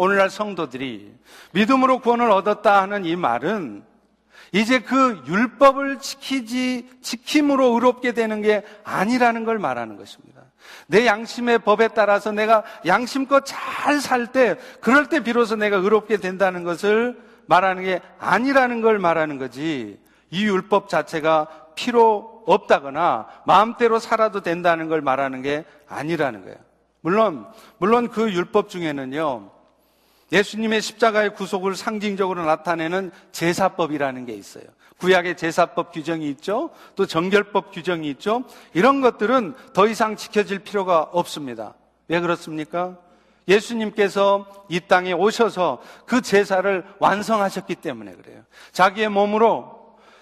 오늘날 0.01 0.31
성도들이 0.31 1.15
믿음으로 1.53 1.99
구원을 1.99 2.31
얻었다 2.31 2.81
하는 2.81 3.05
이 3.05 3.17
말은 3.17 3.85
이제 4.51 4.79
그 4.79 5.23
율법을 5.27 5.99
지키지, 5.99 6.89
지킴으로 7.03 7.75
의롭게 7.75 8.13
되는 8.13 8.41
게 8.41 8.65
아니라는 8.83 9.45
걸 9.45 9.59
말하는 9.59 9.99
것입니다. 9.99 10.41
내 10.87 11.05
양심의 11.05 11.59
법에 11.59 11.89
따라서 11.89 12.33
내가 12.33 12.65
양심껏 12.87 13.45
잘 13.45 14.01
살 14.01 14.29
때, 14.29 14.57
그럴 14.81 15.11
때 15.11 15.23
비로소 15.23 15.55
내가 15.55 15.77
의롭게 15.77 16.17
된다는 16.17 16.65
것을 16.65 17.21
말하는 17.45 17.83
게 17.83 18.01
아니라는 18.19 18.81
걸 18.81 18.99
말하는 18.99 19.37
거지. 19.37 20.01
이 20.31 20.45
율법 20.47 20.89
자체가 20.89 21.47
필요 21.75 22.43
없다거나 22.47 23.27
마음대로 23.45 23.99
살아도 23.99 24.41
된다는 24.41 24.89
걸 24.89 25.03
말하는 25.03 25.43
게 25.43 25.67
아니라는 25.89 26.45
거예요. 26.45 26.57
물론, 27.03 27.47
물론 27.77 28.09
그 28.09 28.33
율법 28.33 28.71
중에는요, 28.71 29.60
예수님의 30.33 30.81
십자가의 30.81 31.35
구속을 31.35 31.75
상징적으로 31.75 32.45
나타내는 32.45 33.11
제사법이라는 33.33 34.27
게 34.27 34.35
있어요. 34.35 34.65
구약의 34.99 35.37
제사법 35.37 35.93
규정이 35.93 36.29
있죠. 36.31 36.71
또 36.95 37.07
정결법 37.07 37.73
규정이 37.73 38.09
있죠. 38.11 38.45
이런 38.75 39.01
것들은 39.01 39.55
더 39.73 39.87
이상 39.87 40.17
지켜질 40.17 40.61
필요가 40.61 41.01
없습니다. 41.01 41.75
왜 42.09 42.21
그렇습니까? 42.21 42.99
예수님께서 43.49 44.47
이 44.69 44.81
땅에 44.81 45.13
오셔서 45.13 45.81
그 46.07 46.21
제사를 46.21 46.85
완성하셨기 46.99 47.77
때문에 47.77 48.13
그래요. 48.13 48.43
자기의 48.73 49.09
몸으로 49.09 49.80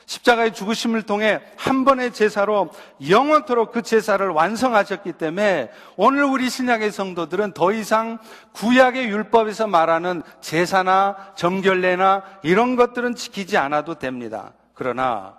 십자가의 0.09 0.55
죽으심을 0.55 1.03
통해 1.03 1.43
한 1.57 1.85
번의 1.85 2.15
제사로 2.15 2.71
영원토록 3.11 3.73
그 3.73 3.83
제사를 3.83 4.27
완성하셨기 4.27 5.13
때문에 5.13 5.71
오늘 5.97 6.25
우리 6.25 6.49
신약의 6.49 6.93
성도들은 6.93 7.53
더 7.53 7.73
이상 7.73 8.19
구약의 8.55 9.11
율법에서 9.11 9.67
말하는 9.67 10.23
제사나 10.41 11.35
정결례나 11.37 12.23
이런 12.43 12.75
것들은 12.75 13.17
지키지 13.17 13.59
않아도 13.59 13.97
됩니다. 13.97 14.55
그러나 14.73 15.37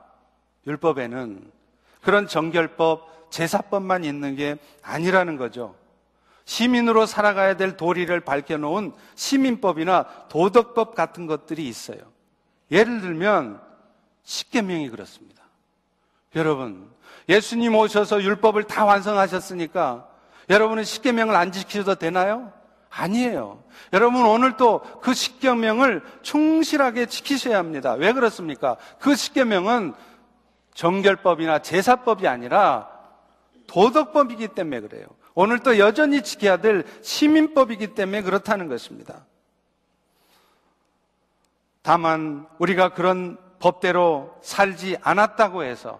율법에는 0.67 1.51
그런 2.01 2.27
정결법, 2.27 3.32
제사법만 3.32 4.03
있는 4.03 4.36
게 4.36 4.58
아니라는 4.84 5.38
거죠. 5.38 5.73
시민으로 6.45 7.08
살아가야 7.08 7.58
될 7.58 7.75
도리를 7.75 8.19
밝혀놓은 8.19 8.93
시민법이나 9.15 10.05
도덕법 10.29 10.93
같은 10.93 11.25
것들이 11.25 11.67
있어요. 11.67 11.97
예를 12.69 13.01
들면 13.01 13.67
십계명이 14.29 14.89
그렇습니다. 14.89 15.43
여러분, 16.35 16.87
예수님 17.27 17.75
오셔서 17.75 18.21
율법을 18.21 18.65
다 18.65 18.85
완성하셨으니까 18.85 20.07
여러분은 20.51 20.83
십계명을 20.83 21.35
안 21.35 21.51
지키셔도 21.51 21.95
되나요? 21.95 22.53
아니에요. 22.91 23.63
여러분 23.91 24.25
오늘 24.25 24.55
또그 24.55 25.15
십계명을 25.15 26.03
충실하게 26.21 27.07
지키셔야 27.07 27.57
합니다. 27.57 27.93
왜 27.93 28.13
그렇습니까? 28.13 28.77
그 28.99 29.15
십계명은 29.15 29.93
정결법이나 30.75 31.59
제사법이 31.59 32.27
아니라 32.27 32.87
도덕법이기 33.65 34.49
때문에 34.49 34.81
그래요. 34.81 35.07
오늘 35.33 35.59
또 35.59 35.79
여전히 35.79 36.21
지켜야 36.21 36.57
될 36.57 36.83
시민법이기 37.01 37.95
때문에 37.95 38.21
그렇다는 38.21 38.67
것입니다. 38.67 39.25
다만 41.81 42.47
우리가 42.59 42.89
그런 42.89 43.37
법대로 43.60 44.36
살지 44.41 44.98
않았다고 45.02 45.63
해서 45.63 46.00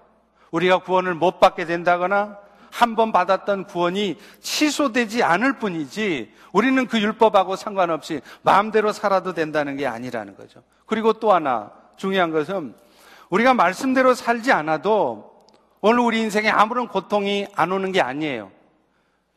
우리가 0.52 0.80
구원을 0.80 1.14
못 1.14 1.40
받게 1.40 1.66
된다거나 1.66 2.38
한 2.72 2.96
번 2.96 3.12
받았던 3.12 3.66
구원이 3.66 4.18
취소되지 4.42 5.24
않을 5.24 5.54
뿐이지 5.60 6.32
우리는 6.52 6.86
그 6.88 7.00
율법하고 7.02 7.56
상관없이 7.56 8.22
마음대로 8.44 8.92
살아도 8.92 9.34
된다는 9.34 9.76
게 9.76 9.88
아니라는 9.88 10.36
거죠. 10.36 10.62
그리고 10.86 11.14
또 11.14 11.34
하나 11.34 11.72
중요한 11.98 12.32
것은 12.32 12.76
우리가 13.30 13.54
말씀대로 13.56 14.14
살지 14.14 14.52
않아도 14.52 15.32
오늘 15.82 16.00
우리 16.02 16.20
인생에 16.22 16.50
아무런 16.50 16.88
고통이 16.88 17.48
안 17.56 17.72
오는 17.72 17.92
게 17.92 18.02
아니에요. 18.02 18.52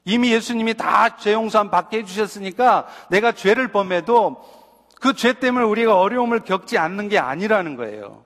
이미 0.04 0.32
예수님이 0.32 0.74
다 0.74 1.16
죄 1.16 1.32
용서함 1.32 1.70
받게 1.70 1.98
해주셨으니까 1.98 2.86
내가 3.10 3.32
죄를 3.32 3.68
범해도 3.68 4.61
그 5.02 5.14
죄 5.14 5.32
때문에 5.32 5.64
우리가 5.64 5.98
어려움을 5.98 6.40
겪지 6.40 6.78
않는 6.78 7.08
게 7.08 7.18
아니라는 7.18 7.74
거예요. 7.74 8.24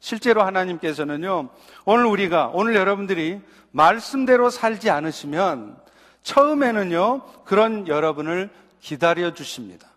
실제로 0.00 0.42
하나님께서는요, 0.42 1.50
오늘 1.84 2.06
우리가, 2.06 2.50
오늘 2.54 2.74
여러분들이 2.74 3.40
말씀대로 3.70 4.48
살지 4.48 4.88
않으시면 4.88 5.76
처음에는요, 6.22 7.20
그런 7.44 7.86
여러분을 7.86 8.48
기다려 8.80 9.34
주십니다. 9.34 9.88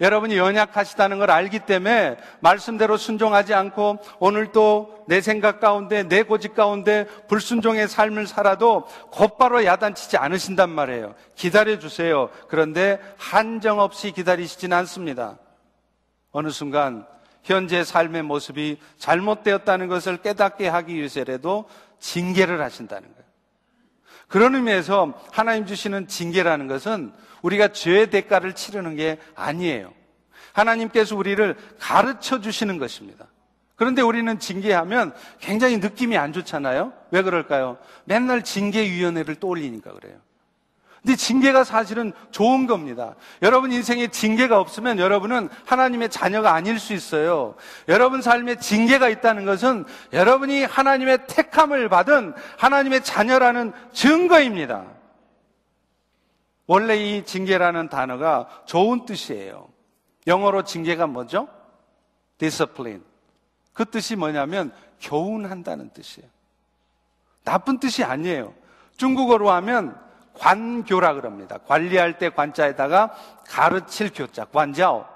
여러분이 0.00 0.36
연약하시다는 0.36 1.18
걸 1.18 1.30
알기 1.30 1.60
때문에 1.60 2.16
말씀대로 2.40 2.96
순종하지 2.96 3.54
않고 3.54 3.98
오늘도 4.18 5.06
내 5.08 5.20
생각 5.20 5.60
가운데 5.60 6.02
내 6.02 6.22
고집 6.22 6.54
가운데 6.54 7.06
불순종의 7.28 7.88
삶을 7.88 8.26
살아도 8.26 8.86
곧바로 9.10 9.64
야단치지 9.64 10.16
않으신단 10.16 10.70
말이에요. 10.70 11.14
기다려 11.34 11.78
주세요. 11.78 12.30
그런데 12.48 13.00
한정 13.16 13.80
없이 13.80 14.10
기다리시진 14.12 14.72
않습니다. 14.72 15.38
어느 16.32 16.50
순간 16.50 17.06
현재 17.42 17.84
삶의 17.84 18.24
모습이 18.24 18.78
잘못되었다는 18.98 19.86
것을 19.86 20.16
깨닫게 20.18 20.66
하기 20.68 20.94
위해서라도 20.94 21.66
징계를 22.00 22.60
하신다는 22.60 23.08
거예요. 23.08 23.26
그런 24.28 24.56
의미에서 24.56 25.14
하나님 25.30 25.66
주시는 25.66 26.08
징계라는 26.08 26.66
것은 26.66 27.12
우리가 27.46 27.68
죄의 27.68 28.10
대가를 28.10 28.54
치르는 28.54 28.96
게 28.96 29.18
아니에요. 29.36 29.92
하나님께서 30.52 31.14
우리를 31.14 31.56
가르쳐 31.78 32.40
주시는 32.40 32.78
것입니다. 32.78 33.26
그런데 33.76 34.02
우리는 34.02 34.38
징계하면 34.38 35.14
굉장히 35.38 35.76
느낌이 35.76 36.16
안 36.16 36.32
좋잖아요? 36.32 36.92
왜 37.10 37.22
그럴까요? 37.22 37.78
맨날 38.04 38.42
징계위원회를 38.42 39.36
떠올리니까 39.36 39.92
그래요. 39.92 40.16
근데 41.02 41.14
징계가 41.14 41.62
사실은 41.62 42.12
좋은 42.32 42.66
겁니다. 42.66 43.14
여러분 43.42 43.70
인생에 43.70 44.08
징계가 44.08 44.58
없으면 44.58 44.98
여러분은 44.98 45.48
하나님의 45.66 46.08
자녀가 46.08 46.54
아닐 46.54 46.80
수 46.80 46.94
있어요. 46.94 47.54
여러분 47.86 48.22
삶에 48.22 48.56
징계가 48.56 49.08
있다는 49.08 49.44
것은 49.44 49.84
여러분이 50.12 50.64
하나님의 50.64 51.28
택함을 51.28 51.88
받은 51.88 52.34
하나님의 52.58 53.04
자녀라는 53.04 53.72
증거입니다. 53.92 54.95
원래 56.66 56.96
이 56.96 57.24
징계라는 57.24 57.88
단어가 57.88 58.48
좋은 58.66 59.06
뜻이에요. 59.06 59.68
영어로 60.26 60.64
징계가 60.64 61.06
뭐죠? 61.06 61.48
discipline. 62.38 63.04
그 63.72 63.84
뜻이 63.84 64.16
뭐냐면 64.16 64.72
교훈한다는 65.00 65.90
뜻이에요. 65.90 66.28
나쁜 67.44 67.78
뜻이 67.78 68.02
아니에요. 68.02 68.52
중국어로 68.96 69.50
하면 69.50 69.98
관교라 70.34 71.14
그럽니다. 71.14 71.58
관리할 71.58 72.18
때 72.18 72.30
관자에다가 72.30 73.14
가르칠 73.46 74.10
교자, 74.12 74.44
관자오. 74.46 75.06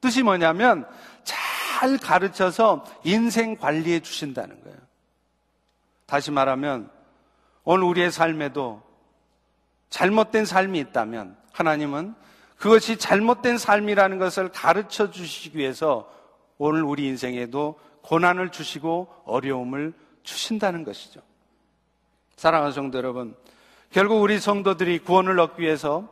뜻이 0.00 0.22
뭐냐면 0.22 0.88
잘 1.22 1.98
가르쳐서 1.98 2.84
인생 3.04 3.56
관리해 3.56 4.00
주신다는 4.00 4.62
거예요. 4.64 4.78
다시 6.06 6.30
말하면 6.30 6.90
오늘 7.64 7.84
우리의 7.84 8.10
삶에도 8.10 8.82
잘못된 9.90 10.44
삶이 10.44 10.78
있다면 10.78 11.36
하나님은 11.52 12.14
그것이 12.56 12.96
잘못된 12.96 13.58
삶이라는 13.58 14.18
것을 14.18 14.50
가르쳐 14.50 15.10
주시기 15.10 15.58
위해서 15.58 16.10
오늘 16.58 16.82
우리 16.82 17.06
인생에도 17.06 17.78
고난을 18.02 18.50
주시고 18.50 19.08
어려움을 19.24 19.92
주신다는 20.22 20.84
것이죠. 20.84 21.20
사랑하는 22.36 22.72
성도 22.72 22.98
여러분, 22.98 23.34
결국 23.90 24.22
우리 24.22 24.38
성도들이 24.38 25.00
구원을 25.00 25.38
얻기 25.40 25.62
위해서 25.62 26.08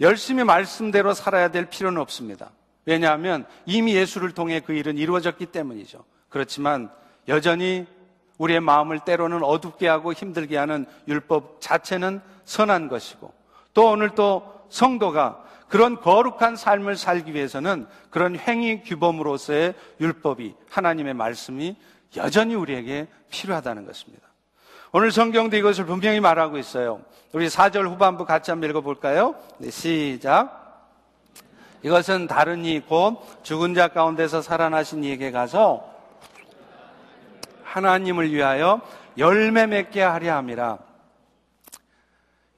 열심히 0.00 0.44
말씀대로 0.44 1.14
살아야 1.14 1.50
될 1.50 1.66
필요는 1.66 2.00
없습니다. 2.00 2.50
왜냐하면 2.84 3.46
이미 3.64 3.94
예수를 3.96 4.32
통해 4.32 4.60
그 4.60 4.72
일은 4.72 4.96
이루어졌기 4.96 5.46
때문이죠. 5.46 6.04
그렇지만 6.28 6.90
여전히 7.28 7.86
우리의 8.38 8.60
마음을 8.60 9.00
때로는 9.00 9.42
어둡게 9.42 9.88
하고 9.88 10.12
힘들게 10.12 10.56
하는 10.56 10.86
율법 11.08 11.60
자체는 11.60 12.20
선한 12.44 12.88
것이고 12.88 13.32
또 13.74 13.90
오늘 13.90 14.10
또 14.10 14.52
성도가 14.68 15.42
그런 15.68 16.00
거룩한 16.00 16.56
삶을 16.56 16.96
살기 16.96 17.34
위해서는 17.34 17.86
그런 18.10 18.36
행위 18.36 18.82
규범으로서의 18.82 19.74
율법이 20.00 20.54
하나님의 20.70 21.14
말씀이 21.14 21.76
여전히 22.16 22.54
우리에게 22.54 23.08
필요하다는 23.30 23.84
것입니다. 23.86 24.26
오늘 24.92 25.10
성경도 25.10 25.56
이것을 25.56 25.84
분명히 25.84 26.20
말하고 26.20 26.56
있어요. 26.58 27.00
우리 27.32 27.48
4절 27.48 27.88
후반부 27.90 28.24
같이 28.24 28.50
한번 28.50 28.70
읽어볼까요? 28.70 29.34
네, 29.58 29.70
시작. 29.70 30.64
이것은 31.82 32.26
다른 32.26 32.64
이 32.64 32.80
곧 32.80 33.18
죽은 33.42 33.74
자 33.74 33.88
가운데서 33.88 34.42
살아나신 34.42 35.04
이에게 35.04 35.30
가서 35.30 35.95
하나님을 37.76 38.32
위하여 38.32 38.80
열매 39.18 39.66
맺게 39.66 40.00
하려 40.00 40.34
함이라. 40.36 40.78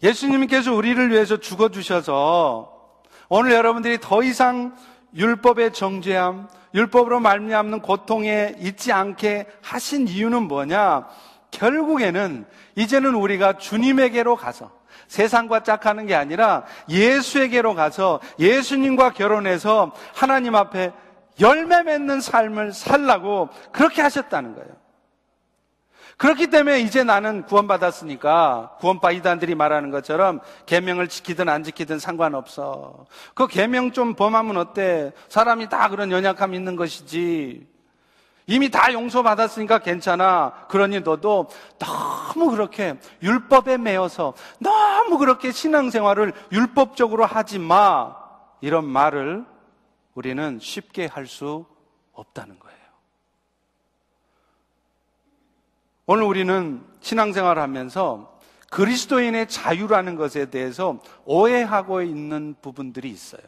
예수님께서 0.00 0.72
우리를 0.72 1.11
위해서 1.11 1.38
죽어 1.38 1.70
주셔서 1.70 3.02
오늘 3.28 3.50
여러분들이 3.52 3.98
더 4.00 4.22
이상 4.22 4.76
율법의 5.16 5.72
정죄함, 5.72 6.48
율법으로 6.72 7.18
말미암는 7.18 7.81
고통에 7.81 8.54
있지 8.61 8.92
않게 8.92 9.46
하신 9.61 10.07
이유는 10.07 10.44
뭐냐? 10.44 11.09
결국에는 11.50 12.46
이제는 12.76 13.14
우리가 13.14 13.59
주님에게로 13.59 14.37
가서 14.37 14.70
세상과 15.09 15.64
짝하는 15.64 16.07
게 16.07 16.14
아니라 16.14 16.64
예수에게로 16.88 17.74
가서 17.74 18.20
예수님과 18.38 19.14
결혼해서 19.14 19.92
하나님 20.14 20.54
앞에 20.54 20.92
열매 21.40 21.83
맺는 21.83 22.20
삶을 22.20 22.72
살라고 22.72 23.48
그렇게 23.72 24.00
하셨다는 24.02 24.54
거예요. 24.54 24.88
그렇기 26.18 26.48
때문에 26.48 26.81
이제 26.81 27.04
나는 27.04 27.44
구원받았으니까 27.44 28.76
구원파 28.81 29.12
이단들이 29.12 29.54
말하는 29.54 29.90
것처럼 29.90 30.40
계명을 30.66 31.09
지키든 31.09 31.48
안 31.48 31.62
지키든 31.62 32.00
상관없어. 32.00 33.07
그 33.35 33.46
계명 33.46 33.92
좀 33.92 34.14
범하면 34.14 34.57
어때? 34.57 35.12
사람이 35.28 35.68
다 35.68 35.88
그런 35.88 36.11
연약함 36.11 36.54
있는 36.54 36.74
것이지. 36.74 37.66
이미 38.48 38.68
다 38.68 38.92
용서받았으니까 38.92 39.78
괜찮아. 39.78 40.66
그러니 40.68 41.00
너도 41.00 41.48
너무 41.78 42.50
그렇게 42.50 42.98
율법에 43.22 43.78
매여서 43.78 44.35
너무 44.59 45.18
그렇게 45.18 45.52
신앙생활을 45.52 46.33
율법적으로 46.50 47.26
하지 47.26 47.61
마. 47.61 48.16
이런 48.61 48.87
말을 48.87 49.44
우리는 50.14 50.59
쉽게 50.61 51.07
할 51.07 51.26
수 51.26 51.64
없다는 52.12 52.59
거예요. 52.59 52.67
오늘 56.11 56.23
우리는 56.23 56.83
신앙생활을 57.01 57.61
하면서 57.61 58.40
그리스도인의 58.71 59.47
자유라는 59.47 60.16
것에 60.16 60.47
대해서 60.47 61.01
오해하고 61.27 62.01
있는 62.01 62.55
부분들이 62.62 63.11
있어요. 63.11 63.42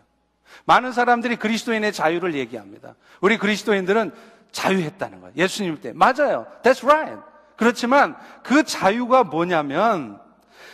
많은 0.66 0.92
사람들이 0.92 1.36
그리스도인의 1.36 1.94
자유를 1.94 2.34
얘기합니다. 2.34 2.96
우리 3.22 3.38
그리스도인들은 3.38 4.12
자유했다는 4.52 5.20
거예요. 5.22 5.32
예수님 5.38 5.80
때. 5.80 5.94
맞아요. 5.94 6.46
That's 6.62 6.84
right. 6.84 7.22
그렇지만 7.56 8.14
그 8.42 8.62
자유가 8.62 9.24
뭐냐면 9.24 10.20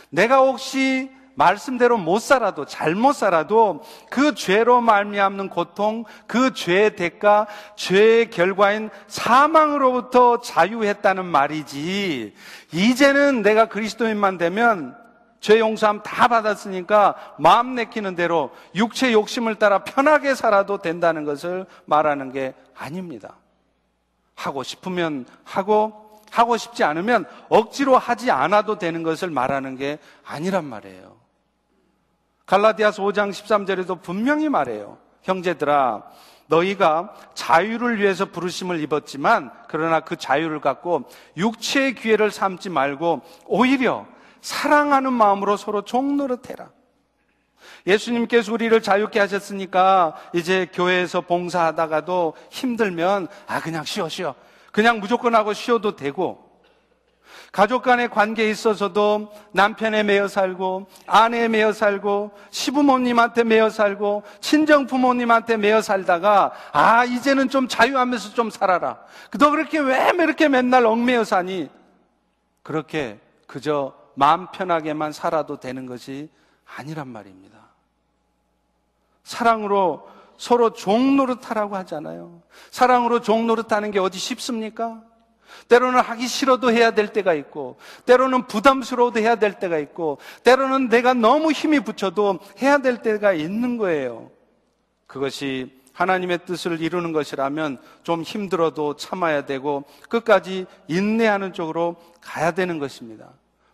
내가 0.09 0.39
혹시 0.39 1.09
말씀대로 1.37 1.97
못 1.97 2.19
살아도 2.19 2.65
잘못 2.65 3.13
살아도 3.13 3.83
그 4.09 4.33
죄로 4.33 4.81
말미암는 4.81 5.49
고통, 5.49 6.03
그 6.25 6.51
죄의 6.53 6.95
대가, 6.95 7.45
죄의 7.75 8.31
결과인 8.31 8.89
사망으로부터 9.05 10.41
자유했다는 10.41 11.25
말이지. 11.25 12.33
이제는 12.73 13.43
내가 13.43 13.67
그리스도인만 13.67 14.39
되면 14.39 14.97
죄 15.39 15.59
용서함 15.59 16.01
다 16.01 16.27
받았으니까 16.27 17.35
마음 17.37 17.75
내키는 17.75 18.15
대로 18.15 18.49
육체 18.73 19.13
욕심을 19.13 19.55
따라 19.55 19.83
편하게 19.83 20.33
살아도 20.33 20.79
된다는 20.79 21.23
것을 21.23 21.67
말하는 21.85 22.31
게 22.31 22.55
아닙니다. 22.75 23.35
하고 24.33 24.63
싶으면 24.63 25.27
하고 25.43 26.21
하고 26.31 26.57
싶지 26.57 26.83
않으면 26.83 27.25
억지로 27.49 27.95
하지 27.95 28.31
않아도 28.31 28.79
되는 28.79 29.03
것을 29.03 29.29
말하는 29.29 29.75
게 29.75 29.99
아니란 30.25 30.65
말이에요. 30.65 31.26
갈라디아서 32.47 33.03
5장 33.03 33.29
13절에도 33.29 34.01
분명히 34.01 34.49
말해요. 34.49 34.97
형제들아 35.21 36.03
너희가 36.47 37.13
자유를 37.33 37.99
위해서 37.99 38.25
부르심을 38.25 38.79
입었지만 38.79 39.51
그러나 39.67 39.99
그 39.99 40.15
자유를 40.15 40.61
갖고 40.61 41.03
육체의 41.35 41.93
기회를 41.95 42.31
삼지 42.31 42.69
말고 42.69 43.21
오히려 43.45 44.07
사랑하는 44.41 45.11
마음으로 45.11 45.57
서로 45.57 45.81
종노릇해라. 45.81 46.69
예수님께서 47.85 48.53
우리를 48.53 48.81
자유케 48.81 49.19
하셨으니까 49.19 50.15
이제 50.33 50.67
교회에서 50.71 51.21
봉사하다가도 51.21 52.33
힘들면 52.49 53.27
아 53.45 53.59
그냥 53.59 53.83
쉬어 53.83 54.07
쉬어. 54.07 54.35
그냥 54.71 55.01
무조건 55.01 55.35
하고 55.35 55.51
쉬어도 55.51 55.97
되고 55.97 56.46
가족 57.51 57.83
간의 57.83 58.09
관계에 58.09 58.49
있어서도 58.49 59.31
남편에 59.51 60.03
매여 60.03 60.27
살고 60.27 60.87
아내에 61.05 61.47
매여 61.47 61.73
살고 61.73 62.31
시부모님한테 62.51 63.43
매여 63.43 63.69
살고 63.69 64.23
친정 64.39 64.85
부모님한테 64.85 65.57
매여 65.57 65.81
살다가 65.81 66.51
아 66.71 67.05
이제는 67.05 67.49
좀 67.49 67.67
자유하면서 67.67 68.33
좀 68.33 68.49
살아라. 68.49 68.99
너 69.39 69.51
그렇게 69.51 69.79
왜 69.79 70.11
이렇게 70.17 70.47
맨날 70.47 70.85
얽매여 70.85 71.23
사니? 71.23 71.69
그렇게 72.63 73.19
그저 73.47 73.93
마음 74.15 74.47
편하게만 74.51 75.11
살아도 75.11 75.59
되는 75.59 75.85
것이 75.85 76.29
아니란 76.75 77.07
말입니다. 77.07 77.57
사랑으로 79.23 80.09
서로 80.37 80.71
종노릇하라고 80.71 81.75
하잖아요. 81.77 82.41
사랑으로 82.71 83.21
종노릇하는 83.21 83.91
게 83.91 83.99
어디 83.99 84.19
쉽습니까? 84.19 85.01
때로는 85.67 85.99
하기 85.99 86.27
싫어도 86.27 86.71
해야 86.71 86.91
될 86.91 87.07
때가 87.13 87.33
있고, 87.33 87.77
때로는 88.05 88.47
부담스러워도 88.47 89.19
해야 89.19 89.35
될 89.35 89.53
때가 89.59 89.77
있고, 89.79 90.19
때로는 90.43 90.89
내가 90.89 91.13
너무 91.13 91.51
힘이 91.51 91.79
붙여도 91.79 92.39
해야 92.61 92.77
될 92.77 93.01
때가 93.01 93.33
있는 93.33 93.77
거예요. 93.77 94.31
그것이 95.07 95.75
하나님의 95.93 96.39
뜻을 96.45 96.79
이루는 96.79 97.11
것이라면 97.11 97.79
좀 98.03 98.21
힘들어도 98.21 98.95
참아야 98.95 99.45
되고, 99.45 99.83
끝까지 100.09 100.65
인내하는 100.87 101.53
쪽으로 101.53 101.95
가야 102.21 102.51
되는 102.51 102.77
것입니다. 102.79 103.29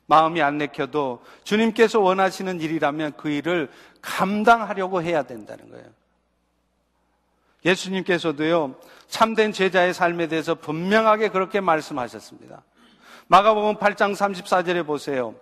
마음이 0.05 0.41
안 0.41 0.57
내켜도 0.57 1.21
주님께서 1.43 1.99
원하시는 1.99 2.61
일이라면 2.61 3.13
그 3.17 3.29
일을 3.29 3.69
감당하려고 4.01 5.01
해야 5.01 5.23
된다는 5.23 5.69
거예요. 5.69 5.85
예수님께서도요, 7.65 8.75
참된 9.07 9.51
제자의 9.51 9.93
삶에 9.93 10.27
대해서 10.27 10.55
분명하게 10.55 11.29
그렇게 11.29 11.61
말씀하셨습니다. 11.61 12.63
마가복음 13.27 13.75
8장 13.75 14.15
34절에 14.15 14.85
보세요. 14.85 15.35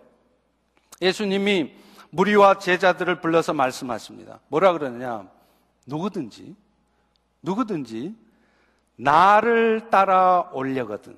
예수님이 1.01 1.73
무리와 2.12 2.60
제자들을 2.60 3.21
불러서 3.21 3.53
말씀하십니다. 3.53 4.39
뭐라 4.49 4.73
그러느냐? 4.73 5.27
누구든지, 5.86 6.55
누구든지 7.41 8.15
나를 8.97 9.89
따라 9.89 10.49
올려거든. 10.53 11.17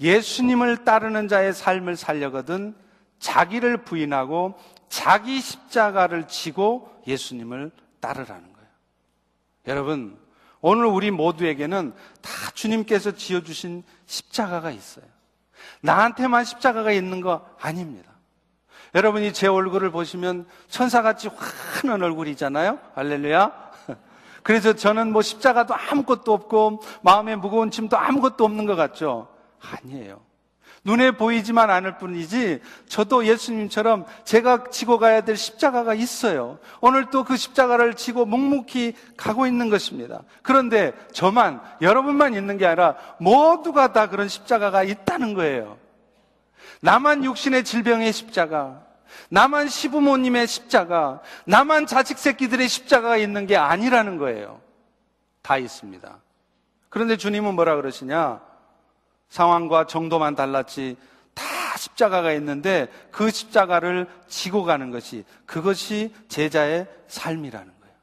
예수님을 0.00 0.84
따르는 0.84 1.28
자의 1.28 1.52
삶을 1.52 1.96
살려거든 1.96 2.74
자기를 3.18 3.78
부인하고 3.78 4.58
자기 4.88 5.40
십자가를 5.40 6.26
지고 6.26 6.90
예수님을 7.06 7.70
따르라는. 8.00 8.51
여러분, 9.66 10.18
오늘 10.60 10.86
우리 10.86 11.10
모두에게는 11.10 11.94
다 12.20 12.30
주님께서 12.54 13.12
지어주신 13.12 13.82
십자가가 14.06 14.70
있어요. 14.70 15.04
나한테만 15.80 16.44
십자가가 16.44 16.92
있는 16.92 17.20
거 17.20 17.46
아닙니다. 17.60 18.12
여러분이 18.94 19.32
제 19.32 19.46
얼굴을 19.46 19.90
보시면 19.90 20.46
천사같이 20.68 21.28
환한 21.28 22.02
얼굴이잖아요? 22.02 22.78
할렐루야. 22.94 23.70
그래서 24.42 24.74
저는 24.74 25.12
뭐 25.12 25.22
십자가도 25.22 25.74
아무것도 25.74 26.32
없고 26.32 26.82
마음에 27.02 27.36
무거운 27.36 27.70
짐도 27.70 27.96
아무것도 27.96 28.44
없는 28.44 28.66
것 28.66 28.76
같죠? 28.76 29.28
아니에요. 29.60 30.20
눈에 30.84 31.12
보이지만 31.12 31.70
않을 31.70 31.98
뿐이지 31.98 32.60
저도 32.88 33.26
예수님처럼 33.26 34.04
제가 34.24 34.64
지고 34.70 34.98
가야 34.98 35.20
될 35.20 35.36
십자가가 35.36 35.94
있어요. 35.94 36.58
오늘 36.80 37.06
또 37.10 37.22
그 37.22 37.36
십자가를 37.36 37.94
지고 37.94 38.24
묵묵히 38.26 38.94
가고 39.16 39.46
있는 39.46 39.70
것입니다. 39.70 40.22
그런데 40.42 40.92
저만 41.12 41.60
여러분만 41.80 42.34
있는 42.34 42.58
게 42.58 42.66
아니라 42.66 42.96
모두가 43.20 43.92
다 43.92 44.08
그런 44.08 44.28
십자가가 44.28 44.82
있다는 44.82 45.34
거예요. 45.34 45.78
나만 46.80 47.24
육신의 47.24 47.62
질병의 47.62 48.12
십자가, 48.12 48.82
나만 49.28 49.68
시부모님의 49.68 50.48
십자가, 50.48 51.20
나만 51.46 51.86
자식 51.86 52.18
새끼들의 52.18 52.68
십자가가 52.68 53.16
있는 53.18 53.46
게 53.46 53.56
아니라는 53.56 54.18
거예요. 54.18 54.60
다 55.42 55.58
있습니다. 55.58 56.18
그런데 56.88 57.16
주님은 57.16 57.54
뭐라 57.54 57.76
그러시냐? 57.76 58.40
상황과 59.32 59.86
정도만 59.86 60.34
달랐지 60.34 60.98
다 61.32 61.42
십자가가 61.78 62.32
있는데 62.34 62.88
그 63.10 63.30
십자가를 63.30 64.06
지고 64.28 64.62
가는 64.62 64.90
것이 64.90 65.24
그것이 65.46 66.14
제자의 66.28 66.86
삶이라는 67.08 67.66
거예요. 67.80 67.94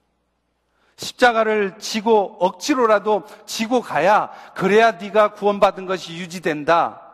십자가를 0.97 1.77
지고 1.77 2.35
억지로라도 2.39 3.25
지고 3.45 3.79
가야 3.79 4.31
그래야 4.55 4.93
네가 4.93 5.33
구원받은 5.33 5.85
것이 5.85 6.17
유지된다. 6.17 7.08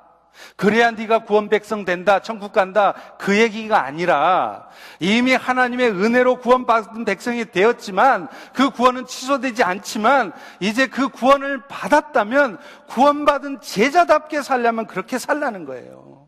그래야 0.55 0.91
네가 0.91 1.19
구원 1.19 1.49
백성 1.49 1.85
된다, 1.85 2.19
천국 2.19 2.51
간다 2.51 2.93
그 3.17 3.37
얘기가 3.37 3.83
아니라 3.83 4.67
이미 4.99 5.33
하나님의 5.33 5.91
은혜로 5.91 6.39
구원받은 6.39 7.05
백성이 7.05 7.45
되었지만 7.45 8.27
그 8.53 8.69
구원은 8.69 9.05
취소되지 9.05 9.63
않지만 9.63 10.33
이제 10.59 10.87
그 10.87 11.09
구원을 11.09 11.67
받았다면 11.67 12.57
구원받은 12.87 13.61
제자답게 13.61 14.41
살려면 14.41 14.87
그렇게 14.87 15.17
살라는 15.17 15.65
거예요. 15.65 16.27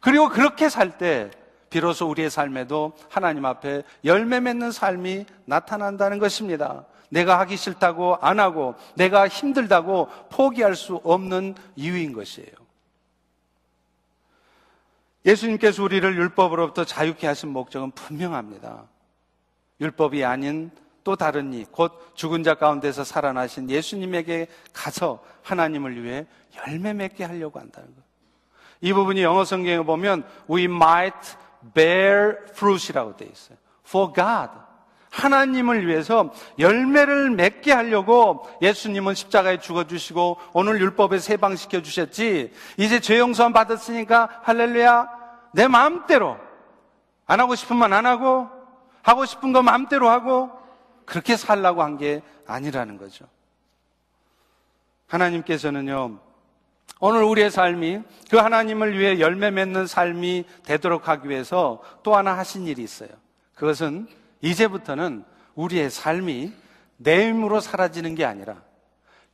그리고 0.00 0.28
그렇게 0.28 0.68
살 0.68 0.98
때 0.98 1.30
비로소 1.70 2.08
우리의 2.08 2.30
삶에도 2.30 2.92
하나님 3.10 3.44
앞에 3.44 3.82
열매 4.04 4.40
맺는 4.40 4.72
삶이 4.72 5.26
나타난다는 5.44 6.18
것입니다. 6.18 6.84
내가 7.10 7.38
하기 7.40 7.56
싫다고 7.56 8.18
안 8.20 8.40
하고 8.40 8.74
내가 8.94 9.28
힘들다고 9.28 10.08
포기할 10.30 10.74
수 10.74 10.96
없는 11.04 11.54
이유인 11.76 12.12
것이에요. 12.12 12.67
예수님께서 15.28 15.82
우리를 15.82 16.16
율법으로부터 16.16 16.84
자유케 16.84 17.26
하신 17.26 17.50
목적은 17.50 17.90
분명합니다. 17.90 18.84
율법이 19.78 20.24
아닌 20.24 20.70
또 21.04 21.16
다른 21.16 21.52
이, 21.52 21.64
곧 21.70 21.92
죽은 22.14 22.42
자 22.42 22.54
가운데서 22.54 23.04
살아나신 23.04 23.68
예수님에게 23.68 24.48
가서 24.72 25.22
하나님을 25.42 26.02
위해 26.02 26.26
열매 26.56 26.94
맺게 26.94 27.24
하려고 27.24 27.60
한다는 27.60 27.94
것. 27.94 28.02
이 28.80 28.92
부분이 28.92 29.22
영어 29.22 29.44
성경에 29.44 29.84
보면 29.84 30.24
we 30.50 30.64
might 30.64 31.36
bear 31.74 32.36
fruit이라고 32.50 33.16
되어 33.16 33.28
있어요. 33.30 33.58
For 33.86 34.12
God. 34.14 34.50
하나님을 35.10 35.86
위해서 35.86 36.32
열매를 36.58 37.30
맺게 37.30 37.72
하려고 37.72 38.46
예수님은 38.60 39.14
십자가에 39.14 39.58
죽어주시고 39.58 40.38
오늘 40.52 40.80
율법에 40.80 41.18
세방시켜 41.18 41.82
주셨지. 41.82 42.52
이제 42.76 43.00
죄 43.00 43.18
용서함 43.18 43.52
받았으니까 43.52 44.40
할렐루야. 44.42 45.17
내 45.52 45.68
마음대로 45.68 46.36
안 47.26 47.40
하고 47.40 47.54
싶으면 47.54 47.92
안 47.92 48.06
하고 48.06 48.48
하고 49.02 49.24
싶은 49.24 49.52
거 49.52 49.62
마음대로 49.62 50.08
하고 50.08 50.50
그렇게 51.04 51.36
살라고 51.36 51.82
한 51.82 51.96
게 51.96 52.22
아니라는 52.46 52.96
거죠. 52.96 53.26
하나님께서는요, 55.06 56.18
오늘 57.00 57.22
우리의 57.22 57.50
삶이 57.50 58.02
그 58.30 58.36
하나님을 58.38 58.98
위해 58.98 59.20
열매 59.20 59.50
맺는 59.50 59.86
삶이 59.86 60.44
되도록 60.64 61.08
하기 61.08 61.28
위해서 61.28 61.80
또 62.02 62.16
하나 62.16 62.36
하신 62.36 62.66
일이 62.66 62.82
있어요. 62.82 63.10
그것은 63.54 64.08
이제부터는 64.40 65.24
우리의 65.54 65.90
삶이 65.90 66.52
내 66.96 67.28
힘으로 67.28 67.60
사라지는 67.60 68.14
게 68.14 68.24
아니라 68.24 68.56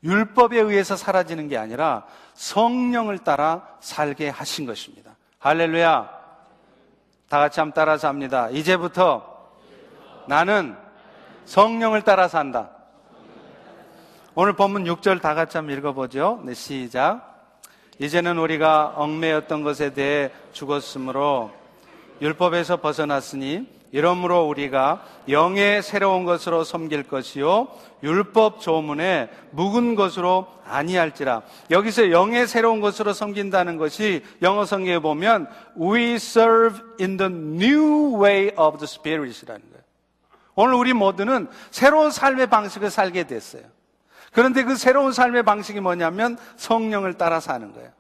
율법에 0.03 0.61
의해서 0.61 0.97
사라지는 0.97 1.49
게 1.49 1.57
아니라 1.57 2.07
성령을 2.35 3.19
따라 3.21 3.67
살게 3.81 4.29
하신 4.29 4.67
것입니다. 4.67 5.14
할렐루야. 5.45 6.09
다 7.29 7.39
같이 7.39 7.61
한번 7.61 7.75
따라서 7.75 8.09
합니다. 8.09 8.49
이제부터 8.49 9.51
나는 10.27 10.75
성령을 11.45 12.01
따라 12.01 12.29
산다. 12.29 12.71
오늘 14.35 14.55
본문 14.55 14.85
6절 14.85 15.21
다 15.21 15.35
같이 15.35 15.59
한번 15.59 15.77
읽어보죠. 15.77 16.41
네, 16.45 16.55
시작. 16.55 17.53
이제는 17.99 18.39
우리가 18.39 18.95
얽매였던 18.97 19.63
것에 19.65 19.93
대해 19.93 20.33
죽었으므로 20.55 21.53
율법에서 22.23 22.79
벗어났으니 22.79 23.69
이러므로 23.95 24.49
우리가 24.49 25.05
영의 25.29 25.81
새로운 25.81 26.25
것으로 26.25 26.65
섬길 26.65 27.05
것이요 27.05 27.69
율법 28.03 28.61
조문에 28.61 29.31
묵은 29.53 29.95
것으로 29.95 30.49
아니할지라 30.67 31.43
여기서 31.71 32.11
영의 32.11 32.49
새로운 32.49 32.81
것으로 32.81 33.13
섬긴다는 33.13 33.77
것이 33.77 34.25
영어 34.43 34.65
성경에 34.65 34.99
보면 34.99 35.47
we 35.81 36.15
serve 36.15 36.81
in 36.99 37.17
the 37.17 37.33
new 37.33 38.21
way 38.21 38.51
of 38.57 38.79
the 38.79 38.83
spirit이라는 38.83 39.63
거예요. 39.71 39.85
오늘 40.57 40.75
우리 40.75 40.93
모두는 40.93 41.47
새로운 41.71 42.11
삶의 42.11 42.49
방식을 42.49 42.91
살게 42.91 43.29
됐어요. 43.29 43.63
그런데 44.33 44.65
그 44.65 44.75
새로운 44.75 45.13
삶의 45.13 45.45
방식이 45.45 45.79
뭐냐면 45.79 46.37
성령을 46.57 47.15
따라 47.15 47.39
사는 47.39 47.73
거예요. 47.73 47.91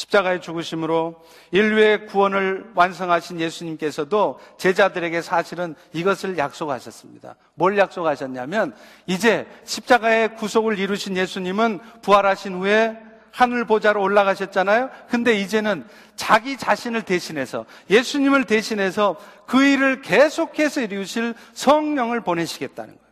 십자가의 0.00 0.40
죽으심으로 0.40 1.20
인류의 1.50 2.06
구원을 2.06 2.70
완성하신 2.74 3.40
예수님께서도 3.40 4.40
제자들에게 4.56 5.20
사실은 5.20 5.74
이것을 5.92 6.38
약속하셨습니다. 6.38 7.36
뭘 7.54 7.76
약속하셨냐면 7.76 8.74
이제 9.06 9.46
십자가의 9.64 10.36
구속을 10.36 10.78
이루신 10.78 11.16
예수님은 11.16 11.80
부활하신 12.02 12.54
후에 12.54 12.98
하늘 13.32 13.64
보좌로 13.64 14.02
올라가셨잖아요. 14.02 14.90
근데 15.08 15.38
이제는 15.38 15.86
자기 16.16 16.56
자신을 16.56 17.02
대신해서 17.02 17.64
예수님을 17.90 18.44
대신해서 18.44 19.16
그 19.46 19.62
일을 19.62 20.02
계속해서 20.02 20.80
이루실 20.80 21.34
성령을 21.52 22.22
보내시겠다는 22.22 22.94
거예요. 22.94 23.10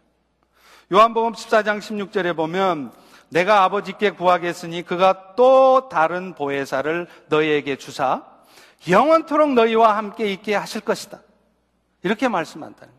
요한복음 0.90 1.32
14장 1.34 1.78
16절에 1.80 2.34
보면 2.34 2.92
내가 3.30 3.64
아버지께 3.64 4.10
구하겠으니 4.10 4.82
그가 4.82 5.34
또 5.36 5.88
다른 5.88 6.34
보혜사를 6.34 7.06
너희에게 7.28 7.76
주사 7.76 8.22
영원토록 8.88 9.52
너희와 9.52 9.96
함께 9.96 10.32
있게 10.32 10.54
하실 10.54 10.80
것이다. 10.80 11.20
이렇게 12.02 12.28
말씀한다는 12.28 12.92
거예요. 12.92 12.98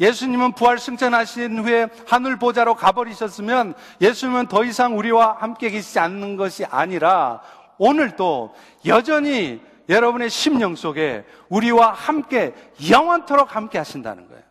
예수님은 0.00 0.52
부활 0.52 0.78
승천하신 0.78 1.64
후에 1.64 1.88
하늘 2.06 2.38
보좌로 2.38 2.74
가버리셨으면 2.74 3.74
예수님은 4.00 4.46
더 4.48 4.64
이상 4.64 4.98
우리와 4.98 5.36
함께 5.38 5.70
계시지 5.70 5.98
않는 5.98 6.36
것이 6.36 6.64
아니라 6.64 7.40
오늘도 7.78 8.54
여전히 8.86 9.60
여러분의 9.88 10.30
심령 10.30 10.74
속에 10.74 11.24
우리와 11.48 11.92
함께 11.92 12.54
영원토록 12.90 13.54
함께 13.54 13.78
하신다는 13.78 14.28
거예요. 14.28 14.42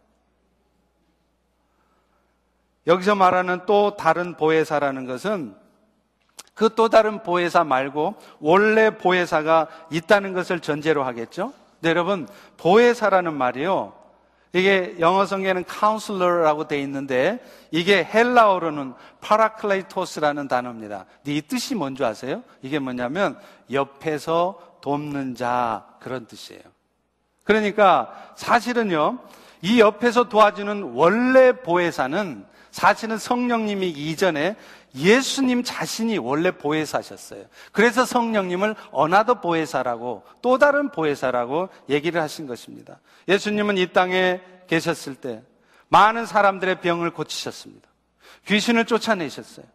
여기서 2.87 3.15
말하는 3.15 3.61
또 3.65 3.95
다른 3.95 4.35
보혜사라는 4.35 5.05
것은 5.05 5.55
그 6.57 6.69
또 6.75 6.89
다른 6.89 7.21
보혜사 7.21 7.63
말고 7.63 8.15
원래 8.39 8.97
보혜사가 8.97 9.67
있다는 9.91 10.33
것을 10.33 10.59
전제로 10.59 11.03
하겠죠. 11.03 11.53
네, 11.81 11.89
여러분 11.89 12.27
보혜사라는 12.57 13.33
말이요. 13.33 13.93
이게 14.53 14.95
영어 14.99 15.25
성경에는 15.25 15.65
counselor라고 15.65 16.67
되어 16.67 16.79
있는데 16.79 17.43
이게 17.69 18.03
헬라어로는 18.03 18.95
파라클레이토스라는 19.21 20.47
단어입니다. 20.47 21.05
이 21.25 21.41
뜻이 21.41 21.75
뭔지 21.75 22.03
아세요? 22.03 22.41
이게 22.63 22.79
뭐냐면 22.79 23.37
옆에서 23.71 24.59
돕는 24.81 25.35
자 25.35 25.85
그런 25.99 26.25
뜻이에요. 26.25 26.63
그러니까 27.43 28.11
사실은요. 28.35 29.19
이 29.61 29.79
옆에서 29.79 30.29
도와주는 30.29 30.93
원래 30.93 31.51
보혜사는 31.51 32.45
사실은 32.77 33.17
성령님이 33.17 33.89
이전에 33.89 34.55
예수님 34.93 35.63
자신이 35.63 36.19
원래 36.19 36.51
보혜사셨어요. 36.51 37.45
그래서 37.71 38.05
성령님을 38.05 38.75
another 38.91 39.41
보혜사라고 39.41 40.21
또 40.43 40.59
다른 40.59 40.91
보혜사라고 40.91 41.69
얘기를 41.89 42.21
하신 42.21 42.45
것입니다. 42.45 42.99
예수님은 43.27 43.79
이 43.79 43.87
땅에 43.93 44.41
계셨을 44.67 45.15
때 45.15 45.41
많은 45.87 46.27
사람들의 46.27 46.81
병을 46.81 47.13
고치셨습니다. 47.13 47.89
귀신을 48.45 48.85
쫓아내셨어요. 48.85 49.65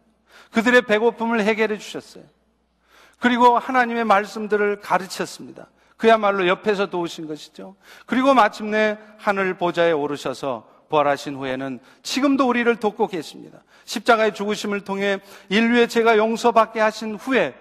그들의 0.51 0.83
배고픔을 0.83 1.41
해결해 1.41 1.79
주셨어요. 1.79 2.23
그리고 3.19 3.57
하나님의 3.57 4.05
말씀들을 4.05 4.79
가르쳤습니다. 4.79 5.67
그야말로 5.97 6.47
옆에서 6.47 6.85
도우신 6.85 7.27
것이죠. 7.27 7.75
그리고 8.05 8.33
마침내 8.33 8.97
하늘 9.17 9.57
보좌에 9.57 9.91
오르셔서 9.91 10.72
부활하신 10.93 11.35
후에는 11.35 11.79
지금도 12.03 12.47
우리를 12.47 12.75
돕고 12.75 13.07
계십니다. 13.07 13.63
십자가의 13.85 14.35
죽으심을 14.35 14.81
통해 14.81 15.19
인류의 15.49 15.89
죄가 15.89 16.17
용서받게 16.17 16.79
하신 16.79 17.15
후에 17.15 17.55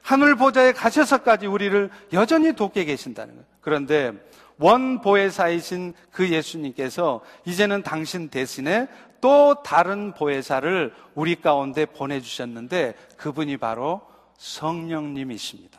하늘 0.00 0.36
보좌에 0.36 0.72
가셔서까지 0.72 1.46
우리를 1.46 1.90
여전히 2.14 2.54
돕게 2.54 2.86
계신다는 2.86 3.34
거예요. 3.34 3.46
그런데 3.60 4.12
원 4.58 5.02
보혜사이신 5.02 5.92
그 6.10 6.30
예수님께서 6.30 7.20
이제는 7.44 7.82
당신 7.82 8.28
대신에 8.28 8.88
또 9.20 9.62
다른 9.62 10.14
보혜사를 10.14 10.94
우리 11.14 11.34
가운데 11.36 11.84
보내주셨는데 11.84 12.94
그분이 13.18 13.58
바로 13.58 14.00
성령님이십니다. 14.38 15.78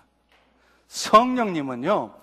성령님은요, 0.88 2.14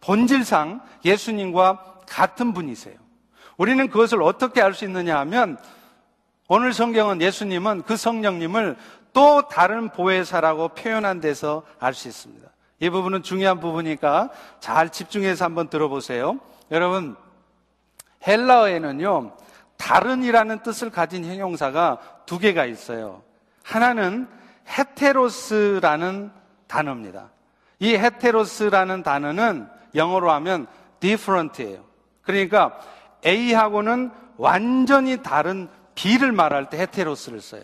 본질상 0.00 0.82
예수님과 1.04 2.02
같은 2.06 2.52
분이세요. 2.52 3.05
우리는 3.56 3.88
그것을 3.88 4.22
어떻게 4.22 4.60
알 4.62 4.74
수 4.74 4.84
있느냐 4.84 5.18
하면 5.20 5.58
오늘 6.48 6.72
성경은 6.72 7.20
예수님은 7.22 7.82
그 7.82 7.96
성령님을 7.96 8.76
또 9.12 9.48
다른 9.48 9.88
보혜사라고 9.88 10.68
표현한 10.68 11.20
데서 11.20 11.62
알 11.80 11.94
수 11.94 12.08
있습니다. 12.08 12.48
이 12.80 12.90
부분은 12.90 13.22
중요한 13.22 13.58
부분이니까 13.58 14.30
잘 14.60 14.90
집중해서 14.90 15.44
한번 15.44 15.68
들어보세요. 15.68 16.38
여러분, 16.70 17.16
헬라어에는요, 18.26 19.32
다른이라는 19.78 20.62
뜻을 20.62 20.90
가진 20.90 21.24
형용사가 21.24 21.98
두 22.26 22.38
개가 22.38 22.66
있어요. 22.66 23.22
하나는 23.62 24.28
헤테로스라는 24.68 26.30
단어입니다. 26.66 27.30
이 27.78 27.94
헤테로스라는 27.94 29.02
단어는 29.02 29.68
영어로 29.94 30.30
하면 30.32 30.66
different예요. 31.00 31.84
그러니까 32.22 32.78
A하고는 33.26 34.10
완전히 34.36 35.22
다른 35.22 35.68
B를 35.94 36.32
말할 36.32 36.70
때 36.70 36.78
헤테로스를 36.78 37.40
써요. 37.40 37.62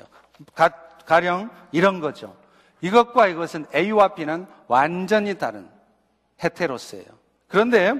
가, 0.54 0.70
가령 1.06 1.50
이런 1.70 2.00
거죠. 2.00 2.34
이것과 2.80 3.28
이것은 3.28 3.66
A와 3.74 4.08
B는 4.08 4.46
완전히 4.66 5.38
다른 5.38 5.68
헤테로스예요. 6.42 7.06
그런데 7.46 7.94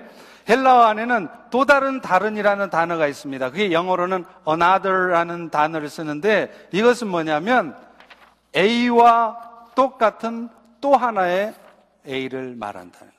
헬라어 0.48 0.82
안에는 0.84 1.28
또 1.50 1.64
다른 1.64 2.00
다른이라는 2.00 2.70
단어가 2.70 3.06
있습니다. 3.06 3.50
그게 3.50 3.70
영어로는 3.70 4.24
another라는 4.48 5.50
단어를 5.50 5.88
쓰는데 5.88 6.68
이것은 6.72 7.08
뭐냐면 7.08 7.76
A와 8.56 9.38
똑같은 9.74 10.48
또 10.80 10.96
하나의 10.96 11.54
A를 12.06 12.56
말한다는 12.56 13.11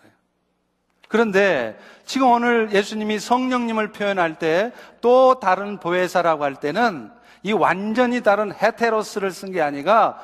그런데 1.13 1.77
지금 2.05 2.31
오늘 2.31 2.71
예수님이 2.71 3.19
성령님을 3.19 3.91
표현할 3.91 4.39
때 4.39 4.71
또 4.99 5.39
다른 5.39 5.79
보혜사라고 5.79 6.43
할 6.43 6.55
때는 6.55 7.11
이 7.43 7.51
완전히 7.51 8.21
다른 8.23 8.51
헤테로스를 8.51 9.29
쓴 9.31 9.51
게 9.51 9.61
아니라 9.61 10.17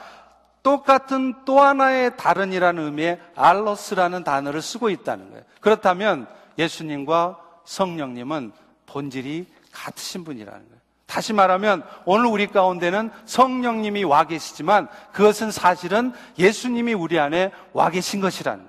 똑같은 0.63 1.35
또 1.45 1.59
하나의 1.59 2.17
다른이라는 2.17 2.83
의미의 2.83 3.19
알로스라는 3.35 4.23
단어를 4.23 4.61
쓰고 4.61 4.89
있다는 4.89 5.29
거예요. 5.29 5.43
그렇다면 5.59 6.27
예수님과 6.57 7.37
성령님은 7.65 8.51
본질이 8.87 9.45
같으신 9.71 10.23
분이라는 10.23 10.59
거예요. 10.59 10.79
다시 11.05 11.33
말하면 11.33 11.83
오늘 12.05 12.27
우리 12.27 12.47
가운데는 12.47 13.11
성령님이 13.25 14.05
와 14.05 14.23
계시지만 14.23 14.87
그것은 15.11 15.51
사실은 15.51 16.13
예수님이 16.37 16.93
우리 16.93 17.19
안에 17.19 17.51
와 17.73 17.89
계신 17.89 18.21
것이라는 18.21 18.59
거예요. 18.63 18.68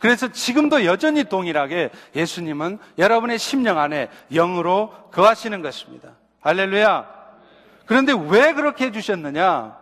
그래서 0.00 0.32
지금도 0.32 0.86
여전히 0.86 1.24
동일하게 1.24 1.90
예수님은 2.16 2.78
여러분의 2.98 3.38
심령 3.38 3.78
안에 3.78 4.08
영으로 4.32 4.92
거하시는 5.12 5.60
것입니다. 5.62 6.16
할렐루야. 6.40 7.06
그런데 7.84 8.14
왜 8.28 8.54
그렇게 8.54 8.86
해주셨느냐? 8.86 9.76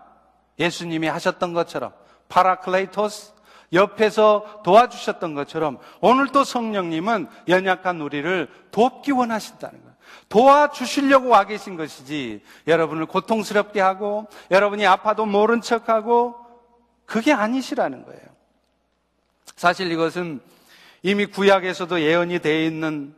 예수님이 0.58 1.06
하셨던 1.06 1.52
것처럼 1.52 1.92
파라클레이토스 2.28 3.32
옆에서 3.72 4.62
도와주셨던 4.64 5.34
것처럼 5.34 5.78
오늘 6.00 6.28
또 6.28 6.42
성령님은 6.42 7.28
연약한 7.46 8.00
우리를 8.00 8.48
돕기 8.72 9.12
원하신다는 9.12 9.80
거예요. 9.80 9.94
도와주시려고 10.28 11.28
와 11.28 11.44
계신 11.44 11.76
것이지 11.76 12.42
여러분을 12.66 13.06
고통스럽게 13.06 13.80
하고 13.80 14.26
여러분이 14.50 14.84
아파도 14.84 15.26
모른 15.26 15.60
척하고 15.60 16.34
그게 17.04 17.32
아니시라는 17.32 18.04
거예요. 18.04 18.38
사실 19.57 19.90
이것은 19.92 20.40
이미 21.03 21.26
구약에서도 21.26 22.01
예언이 22.01 22.40
되어 22.40 22.62
있는 22.62 23.14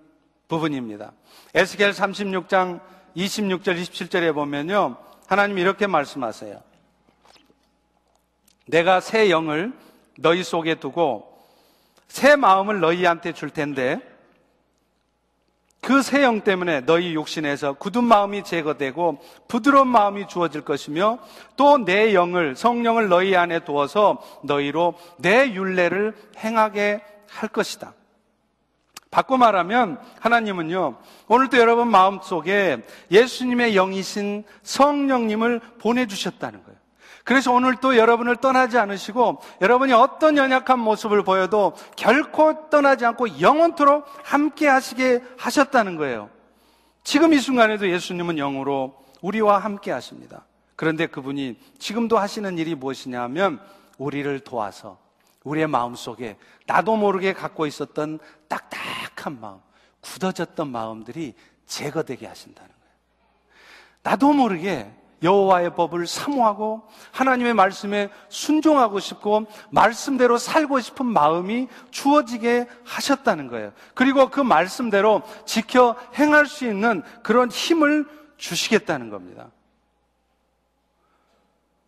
부분입니다. 0.49 1.13
에스겔 1.55 1.93
36장 1.93 2.81
26절 3.17 3.81
27절에 3.81 4.35
보면요. 4.35 4.97
하나님 5.27 5.59
이렇게 5.59 5.87
말씀하세요. 5.87 6.61
내가 8.67 9.01
새 9.01 9.31
영을 9.31 9.73
너희 10.19 10.43
속에 10.43 10.77
두고 10.77 11.31
새 12.09 12.37
마음을 12.37 12.81
너희한테 12.81 13.33
줄 13.33 13.51
텐데 13.51 14.01
그 15.81 16.01
새 16.03 16.23
영 16.23 16.43
때문에 16.43 16.83
너희 16.83 17.15
육신에서 17.15 17.75
굳은 17.75 18.05
마음이 18.05 18.45
제거되고 18.45 19.19
부드러운 19.49 19.89
마음이 19.89 20.29
주어질 20.29 20.61
것이며 20.61 21.19
또 21.57 21.79
내 21.79 22.13
영을 22.15 22.55
성령을 22.55 23.09
너희 23.09 23.35
안에 23.35 23.61
두어서 23.61 24.23
너희로 24.45 24.95
내 25.19 25.53
윤례를 25.53 26.15
행하게 26.39 27.03
할 27.29 27.49
것이다. 27.49 27.95
바꿔 29.11 29.37
말하면 29.37 29.99
하나님은요, 30.21 30.99
오늘도 31.27 31.59
여러분 31.59 31.89
마음 31.89 32.21
속에 32.23 32.85
예수님의 33.11 33.75
영이신 33.75 34.45
성령님을 34.63 35.61
보내주셨다는 35.81 36.63
거예요. 36.63 36.80
그래서 37.25 37.53
오늘 37.53 37.77
또 37.77 37.97
여러분을 37.97 38.37
떠나지 38.37 38.79
않으시고 38.79 39.41
여러분이 39.61 39.93
어떤 39.93 40.37
연약한 40.37 40.79
모습을 40.79 41.23
보여도 41.23 41.75
결코 41.97 42.69
떠나지 42.71 43.05
않고 43.05 43.41
영원토록 43.41 44.07
함께 44.23 44.67
하시게 44.67 45.23
하셨다는 45.39 45.97
거예요. 45.97 46.31
지금 47.05 47.33
이 47.33 47.39
순간에도 47.39 47.89
예수님은 47.91 48.37
영으로 48.37 48.95
우리와 49.21 49.59
함께 49.59 49.91
하십니다. 49.91 50.45
그런데 50.77 51.07
그분이 51.07 51.59
지금도 51.79 52.19
하시는 52.19 52.57
일이 52.57 52.75
무엇이냐면 52.75 53.61
우리를 53.99 54.41
도와서 54.41 54.99
우리의 55.45 55.67
마음 55.67 55.95
속에 55.95 56.37
나도 56.67 56.97
모르게 56.97 57.33
갖고 57.33 57.67
있었던 57.67 58.19
딱딱한 58.49 59.41
마음, 59.41 59.59
굳어졌던 60.01 60.69
마음들이 60.69 61.35
제거되게 61.67 62.27
하신다는 62.27 62.69
거예요. 62.69 62.95
나도 64.03 64.33
모르게 64.33 64.91
여호와의 65.23 65.75
법을 65.75 66.07
사모하고 66.07 66.83
하나님의 67.13 67.55
말씀에 67.55 68.11
순종하고 68.29 69.01
싶고 69.01 69.47
말씀대로 69.71 70.39
살고 70.39 70.81
싶은 70.81 71.07
마음이 71.07 71.69
주어지게 71.91 72.67
하셨다는 72.85 73.49
거예요. 73.49 73.73
그리고 73.95 74.31
그 74.31 74.41
말씀대로 74.41 75.23
지켜 75.45 75.97
행할 76.19 76.47
수 76.47 76.67
있는 76.67 77.03
그런 77.23 77.51
힘을 77.51 78.07
주시겠다는 78.37 79.11
겁니다. 79.11 79.51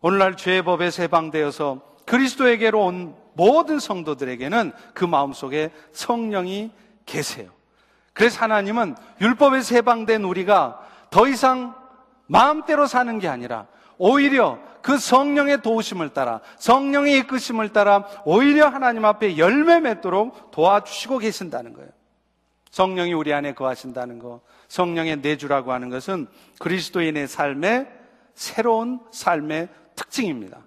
오늘날 0.01 0.35
죄의 0.35 0.63
법에 0.63 0.91
세방되어서 0.91 1.81
그리스도에게로 2.05 2.85
온 2.85 3.15
모든 3.33 3.79
성도들에게는 3.79 4.73
그 4.93 5.05
마음속에 5.05 5.71
성령이 5.93 6.71
계세요. 7.05 7.49
그래서 8.13 8.41
하나님은 8.41 8.95
율법에 9.21 9.61
세방된 9.61 10.23
우리가 10.23 10.79
더 11.09 11.27
이상 11.27 11.75
마음대로 12.27 12.85
사는 12.85 13.19
게 13.19 13.27
아니라 13.27 13.67
오히려 13.97 14.59
그 14.81 14.97
성령의 14.97 15.61
도우심을 15.61 16.09
따라 16.09 16.41
성령의 16.57 17.19
이끄심을 17.19 17.69
따라 17.69 18.05
오히려 18.25 18.67
하나님 18.67 19.05
앞에 19.05 19.37
열매 19.37 19.79
맺도록 19.79 20.51
도와주시고 20.51 21.19
계신다는 21.19 21.73
거예요. 21.73 21.89
성령이 22.71 23.13
우리 23.13 23.31
안에 23.31 23.53
거하신다는 23.53 24.17
거, 24.17 24.41
성령의 24.67 25.17
내주라고 25.17 25.71
하는 25.71 25.89
것은 25.89 26.27
그리스도인의 26.59 27.27
삶의 27.27 27.87
새로운 28.33 28.99
삶의 29.11 29.69
특징입니다. 29.95 30.57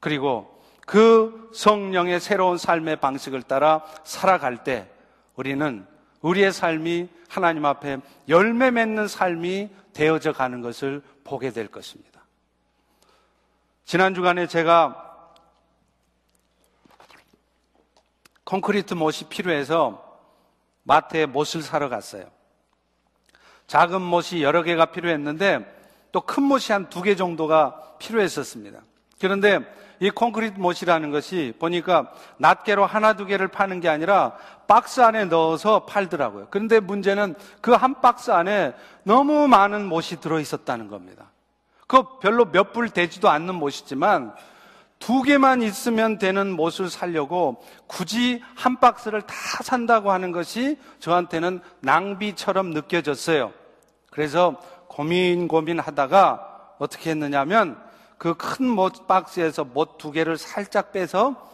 그리고 0.00 0.58
그 0.86 1.50
성령의 1.54 2.20
새로운 2.20 2.56
삶의 2.56 2.96
방식을 2.96 3.42
따라 3.42 3.84
살아갈 4.04 4.64
때 4.64 4.88
우리는 5.36 5.86
우리의 6.22 6.52
삶이 6.52 7.08
하나님 7.28 7.66
앞에 7.66 7.98
열매 8.28 8.70
맺는 8.70 9.06
삶이 9.06 9.68
되어져 9.94 10.32
가는 10.32 10.60
것을 10.60 11.02
보게 11.24 11.50
될 11.50 11.68
것입니다. 11.68 12.20
지난 13.86 14.14
주간에 14.14 14.46
제가 14.46 15.32
콘크리트 18.44 18.94
못이 18.94 19.24
필요해서 19.28 20.02
마트에 20.82 21.24
못을 21.26 21.62
사러 21.62 21.88
갔어요. 21.88 22.30
작은 23.66 24.02
못이 24.02 24.42
여러 24.42 24.62
개가 24.62 24.86
필요했는데 24.86 25.72
또 26.12 26.20
큰 26.20 26.42
못이 26.44 26.70
한 26.72 26.90
두 26.90 27.02
개 27.02 27.16
정도가 27.16 27.96
필요했었습니다. 27.98 28.82
그런데 29.18 29.60
이 30.04 30.10
콘크리트 30.10 30.60
못이라는 30.60 31.10
것이 31.10 31.54
보니까 31.58 32.12
낱개로 32.36 32.84
하나 32.84 33.14
두 33.14 33.24
개를 33.24 33.48
파는 33.48 33.80
게 33.80 33.88
아니라 33.88 34.34
박스 34.66 35.00
안에 35.00 35.24
넣어서 35.24 35.86
팔더라고요. 35.86 36.48
그런데 36.50 36.78
문제는 36.78 37.34
그 37.62 37.72
한 37.74 38.02
박스 38.02 38.30
안에 38.30 38.74
너무 39.04 39.48
많은 39.48 39.86
못이 39.86 40.20
들어 40.20 40.38
있었다는 40.40 40.88
겁니다. 40.88 41.30
그 41.86 42.18
별로 42.18 42.44
몇 42.44 42.74
불 42.74 42.90
되지도 42.90 43.30
않는 43.30 43.54
못이지만 43.54 44.34
두 44.98 45.22
개만 45.22 45.62
있으면 45.62 46.18
되는 46.18 46.50
못을 46.52 46.90
살려고 46.90 47.62
굳이 47.86 48.42
한 48.54 48.78
박스를 48.80 49.22
다 49.22 49.34
산다고 49.62 50.12
하는 50.12 50.32
것이 50.32 50.78
저한테는 50.98 51.60
낭비처럼 51.80 52.70
느껴졌어요. 52.70 53.52
그래서 54.10 54.60
고민 54.88 55.48
고민하다가 55.48 56.76
어떻게 56.78 57.08
했느냐면 57.10 57.82
그 58.24 58.34
큰 58.34 58.70
못 58.70 59.06
박스에서 59.06 59.64
못 59.64 59.98
두 59.98 60.10
개를 60.10 60.38
살짝 60.38 60.92
빼서 60.92 61.50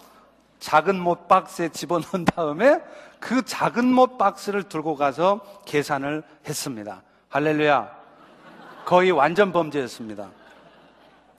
작은 0.61 1.01
못 1.01 1.27
박스에 1.27 1.71
집어넣은 1.71 2.27
다음에 2.27 2.81
그 3.19 3.45
작은 3.45 3.93
못 3.93 4.19
박스를 4.19 4.63
들고 4.63 4.95
가서 4.95 5.41
계산을 5.67 6.23
했습니다. 6.47 7.03
할렐루야. 7.29 7.91
거의 8.85 9.11
완전 9.11 9.51
범죄였습니다. 9.51 10.31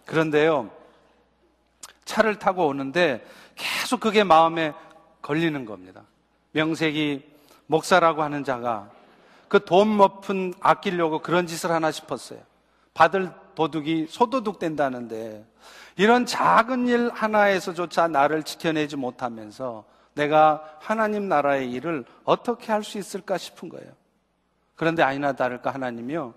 그런데요, 0.06 0.70
차를 2.04 2.38
타고 2.38 2.68
오는데 2.68 3.26
계속 3.56 4.02
그게 4.02 4.26
마음에 4.26 4.74
걸리는 5.22 5.64
겁니다. 5.64 6.02
명색이 6.52 7.24
목사라고 7.68 8.22
하는 8.22 8.44
자가 8.44 8.90
그돈 9.48 9.96
머푼 9.96 10.54
아끼려고 10.60 11.20
그런 11.20 11.48
짓을 11.48 11.72
하나 11.72 11.90
싶었어요. 11.90 12.40
받을 12.94 13.32
도둑이 13.56 14.08
소도둑 14.08 14.60
된다는데 14.60 15.46
이런 15.98 16.26
작은 16.26 16.88
일 16.88 17.10
하나에서조차 17.12 18.08
나를 18.08 18.44
지켜내지 18.44 18.96
못하면서 18.96 19.84
내가 20.14 20.64
하나님 20.80 21.30
나라의 21.30 21.72
일을 21.72 22.06
어떻게 22.24 22.72
할 22.72 22.84
수 22.84 22.98
있을까 22.98 23.38
싶은 23.38 23.70
거예요. 23.70 23.92
그런데 24.76 25.04
아니나 25.04 25.34
다를까 25.34 25.72
하나님이요. 25.72 26.34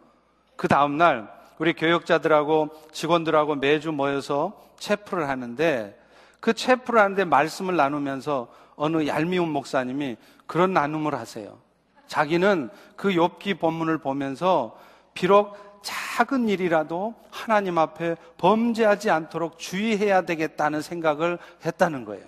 그 0.57 0.69
다음날 0.69 1.33
우리 1.59 1.73
교역자들하고 1.73 2.69
직원들하고 2.93 3.57
매주 3.57 3.93
모여서 3.93 4.61
체프를 4.79 5.29
하는데 5.29 5.99
그 6.41 6.53
체프를 6.53 7.01
하는데 7.01 7.25
말씀을 7.25 7.77
나누면서 7.77 8.49
어느 8.77 9.07
얄미운 9.07 9.49
목사님이 9.51 10.17
그런 10.47 10.73
나눔을 10.73 11.15
하세요. 11.15 11.59
자기는 12.07 12.71
그 12.97 13.11
욥기 13.11 13.59
본문을 13.59 13.99
보면서 13.99 14.77
비록 15.15 15.57
작은 15.85 16.49
일이라도 16.49 17.15
하나님 17.31 17.79
앞에 17.79 18.17
범죄하지 18.39 19.11
않도록 19.11 19.59
주의해야 19.59 20.23
되겠다는 20.23 20.83
생각을 20.83 21.39
했다는 21.65 22.05
거예요. 22.05 22.25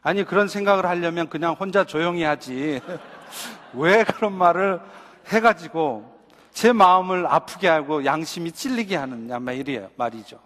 아니, 0.00 0.24
그런 0.24 0.48
생각을 0.48 0.86
하려면 0.86 1.28
그냥 1.28 1.54
혼자 1.54 1.84
조용히 1.84 2.22
하지. 2.22 2.80
왜 3.74 4.04
그런 4.04 4.32
말을 4.32 4.80
해가지고 5.26 6.16
제 6.52 6.72
마음을 6.72 7.26
아프게 7.26 7.68
하고 7.68 8.04
양심이 8.04 8.52
찔리게 8.52 8.96
하느냐 8.96 9.38
말이에요. 9.40 9.90
말이죠. 9.96 10.38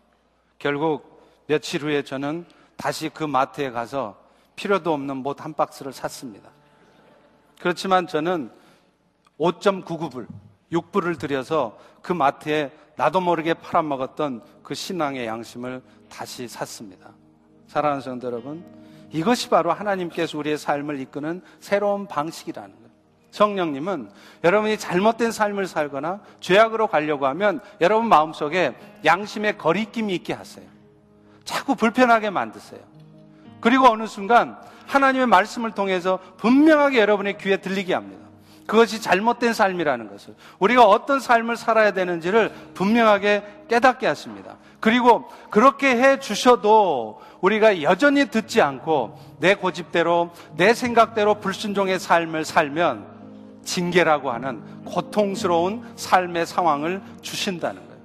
결국 0.58 1.22
며칠 1.46 1.82
후에 1.82 2.02
저는 2.02 2.46
다시 2.76 3.10
그 3.10 3.22
마트에 3.22 3.70
가서 3.70 4.18
필요도 4.56 4.92
없는 4.92 5.18
못 5.18 5.40
한 5.40 5.52
박스를 5.54 5.92
샀습니다. 5.92 6.50
그렇지만 7.60 8.06
저는 8.06 8.50
5.99불, 9.38 10.26
6불을 10.72 11.18
들여서 11.18 11.78
그 12.02 12.12
마트에 12.12 12.70
나도 12.96 13.20
모르게 13.20 13.54
팔아먹었던 13.54 14.42
그 14.62 14.74
신앙의 14.74 15.26
양심을 15.26 15.82
다시 16.08 16.48
샀습니다. 16.48 17.12
사랑하는 17.66 18.02
성도 18.02 18.26
여러분, 18.26 18.64
이것이 19.10 19.48
바로 19.48 19.72
하나님께서 19.72 20.38
우리의 20.38 20.58
삶을 20.58 21.00
이끄는 21.00 21.42
새로운 21.60 22.06
방식이라는 22.06 22.70
거예요. 22.70 22.90
성령님은 23.30 24.10
여러분이 24.44 24.78
잘못된 24.78 25.30
삶을 25.30 25.66
살거나 25.66 26.20
죄악으로 26.40 26.88
가려고 26.88 27.26
하면 27.26 27.60
여러분 27.80 28.08
마음속에 28.08 28.74
양심의 29.04 29.56
거리낌이 29.56 30.14
있게 30.16 30.32
하세요. 30.32 30.66
자꾸 31.44 31.74
불편하게 31.74 32.30
만드세요. 32.30 32.80
그리고 33.60 33.86
어느 33.86 34.06
순간 34.06 34.60
하나님의 34.86 35.26
말씀을 35.26 35.72
통해서 35.72 36.18
분명하게 36.38 37.00
여러분의 37.00 37.38
귀에 37.38 37.58
들리게 37.58 37.94
합니다. 37.94 38.29
그것이 38.70 39.02
잘못된 39.02 39.52
삶이라는 39.52 40.08
것을 40.08 40.36
우리가 40.60 40.84
어떤 40.86 41.18
삶을 41.18 41.56
살아야 41.56 41.92
되는지를 41.92 42.52
분명하게 42.74 43.42
깨닫게 43.66 44.06
하십니다. 44.06 44.58
그리고 44.78 45.24
그렇게 45.50 45.88
해 45.88 46.20
주셔도 46.20 47.20
우리가 47.40 47.82
여전히 47.82 48.30
듣지 48.30 48.62
않고 48.62 49.18
내 49.40 49.56
고집대로 49.56 50.30
내 50.56 50.72
생각대로 50.72 51.40
불순종의 51.40 51.98
삶을 51.98 52.44
살면 52.44 53.06
징계라고 53.64 54.30
하는 54.30 54.62
고통스러운 54.84 55.82
삶의 55.96 56.46
상황을 56.46 57.02
주신다는 57.22 57.80
거예요. 57.88 58.00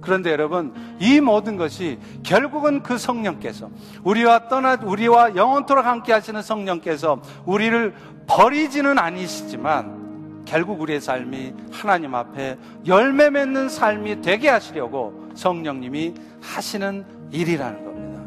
그런데 0.00 0.30
여러분, 0.30 0.72
이 0.98 1.20
모든 1.20 1.58
것이 1.58 1.98
결국은 2.22 2.82
그 2.82 2.96
성령께서 2.96 3.68
우리와 4.02 4.48
떠나 4.48 4.78
우리와 4.82 5.36
영원토록 5.36 5.84
함께 5.84 6.14
하시는 6.14 6.40
성령께서 6.40 7.20
우리를 7.44 7.94
버리지는 8.26 8.98
아니시지만 8.98 10.05
결국 10.46 10.80
우리의 10.80 11.00
삶이 11.00 11.52
하나님 11.70 12.14
앞에 12.14 12.56
열매 12.86 13.28
맺는 13.28 13.68
삶이 13.68 14.22
되게 14.22 14.48
하시려고 14.48 15.28
성령님이 15.34 16.14
하시는 16.40 17.04
일이라는 17.30 17.84
겁니다. 17.84 18.22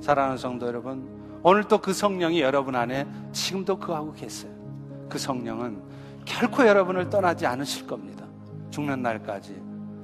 사랑하는 0.00 0.38
성도 0.38 0.66
여러분, 0.66 1.06
오늘 1.42 1.64
또 1.64 1.78
그 1.78 1.92
성령이 1.92 2.40
여러분 2.40 2.76
안에 2.76 3.06
지금도 3.32 3.78
그하고 3.78 4.12
계세요. 4.12 4.52
그 5.08 5.18
성령은 5.18 5.82
결코 6.24 6.66
여러분을 6.66 7.10
떠나지 7.10 7.46
않으실 7.46 7.86
겁니다. 7.86 8.24
죽는 8.70 9.02
날까지 9.02 9.60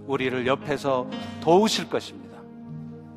우리를 0.07 0.47
옆에서 0.47 1.09
도우실 1.41 1.89
것입니다. 1.89 2.39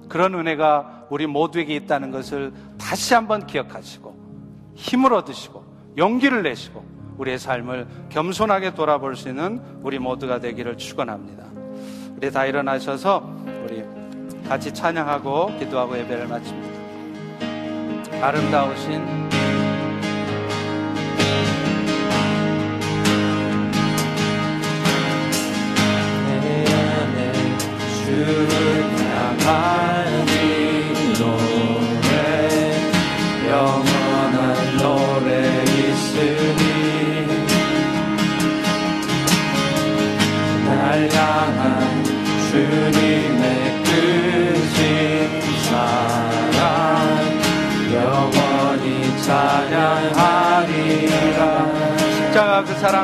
그런 0.07 0.35
은혜가 0.35 1.07
우리 1.09 1.25
모두에게 1.25 1.75
있다는 1.75 2.11
것을 2.11 2.53
다시 2.77 3.13
한번 3.13 3.47
기억하시고 3.47 4.73
힘을 4.75 5.13
얻으시고 5.13 5.63
용기를 5.97 6.43
내시고 6.43 6.98
우리의 7.19 7.37
삶을 7.37 7.85
겸손하게 8.09 8.73
돌아볼 8.73 9.15
수 9.15 9.29
있는 9.29 9.61
우리 9.83 9.99
모두가 9.99 10.39
되기를 10.39 10.77
축원합니다. 10.77 11.45
우리 12.17 12.31
다 12.31 12.45
일어나셔서 12.45 13.29
우리 13.65 13.83
같이 14.47 14.73
찬양하고 14.73 15.59
기도하고 15.59 15.97
예배를 15.99 16.27
마칩니다. 16.27 16.79
아름다우신 18.21 19.38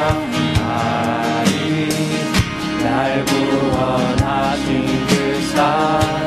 날 2.82 3.24
구원하신 3.24 5.06
그 5.06 5.12
사랑 5.54 6.19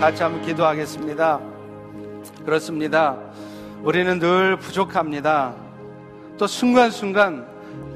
같이 0.00 0.22
한번 0.22 0.42
기도하겠습니다. 0.42 1.40
그렇습니다. 2.44 3.16
우리는 3.82 4.18
늘 4.18 4.56
부족합니다. 4.56 5.54
또 6.36 6.46
순간순간 6.46 7.46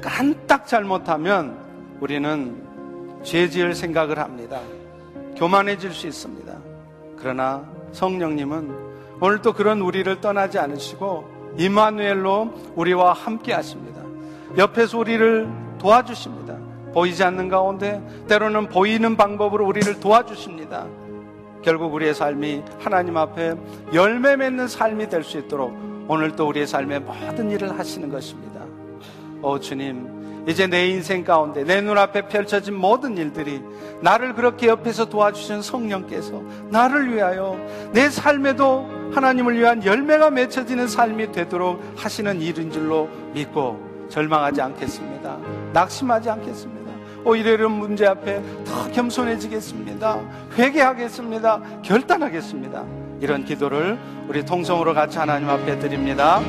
깜딱 0.01 0.65
잘못하면 0.65 1.57
우리는 1.99 2.55
죄 3.21 3.49
지을 3.49 3.75
생각을 3.75 4.17
합니다. 4.17 4.59
교만해질 5.35 5.93
수 5.93 6.07
있습니다. 6.07 6.53
그러나 7.17 7.63
성령님은 7.91 8.89
오늘 9.21 9.41
또 9.41 9.53
그런 9.53 9.81
우리를 9.81 10.21
떠나지 10.21 10.57
않으시고 10.57 11.55
이마누엘로 11.57 12.73
우리와 12.75 13.13
함께 13.13 13.53
하십니다. 13.53 14.01
옆에서 14.57 14.97
우리를 14.97 15.47
도와주십니다. 15.77 16.57
보이지 16.93 17.23
않는 17.23 17.49
가운데 17.49 18.01
때로는 18.27 18.69
보이는 18.69 19.15
방법으로 19.15 19.65
우리를 19.67 19.99
도와주십니다. 19.99 20.87
결국 21.61 21.93
우리의 21.93 22.13
삶이 22.13 22.63
하나님 22.79 23.17
앞에 23.17 23.55
열매 23.93 24.35
맺는 24.35 24.67
삶이 24.67 25.09
될 25.09 25.23
수 25.23 25.37
있도록 25.37 25.73
오늘 26.07 26.35
또 26.35 26.47
우리의 26.47 26.65
삶에 26.65 26.99
모든 26.99 27.51
일을 27.51 27.77
하시는 27.77 28.09
것입니다. 28.09 28.61
오 29.41 29.59
주님, 29.59 30.43
이제 30.47 30.65
내 30.67 30.87
인생 30.87 31.23
가운데 31.23 31.63
내 31.63 31.81
눈앞에 31.81 32.27
펼쳐진 32.27 32.73
모든 32.73 33.17
일들이 33.17 33.61
나를 34.01 34.33
그렇게 34.33 34.67
옆에서 34.67 35.05
도와주신 35.05 35.61
성령께서 35.61 36.41
나를 36.69 37.13
위하여 37.13 37.57
내 37.93 38.09
삶에도 38.09 38.89
하나님을 39.13 39.57
위한 39.59 39.83
열매가 39.83 40.31
맺혀지는 40.31 40.87
삶이 40.87 41.31
되도록 41.31 41.81
하시는 41.95 42.41
일인 42.41 42.71
줄로 42.71 43.07
믿고 43.33 44.07
절망하지 44.09 44.61
않겠습니다. 44.61 45.37
낙심하지 45.73 46.29
않겠습니다. 46.29 46.78
오히려 47.25 47.51
이런 47.53 47.71
문제 47.73 48.05
앞에 48.05 48.41
더 48.65 48.91
겸손해지겠습니다. 48.91 50.19
회개하겠습니다. 50.57 51.61
결단하겠습니다. 51.83 52.83
이런 53.21 53.43
기도를 53.43 53.97
우리 54.27 54.45
통성으로 54.45 54.93
같이 54.93 55.17
하나님 55.17 55.49
앞에 55.49 55.79
드립니다. 55.79 56.41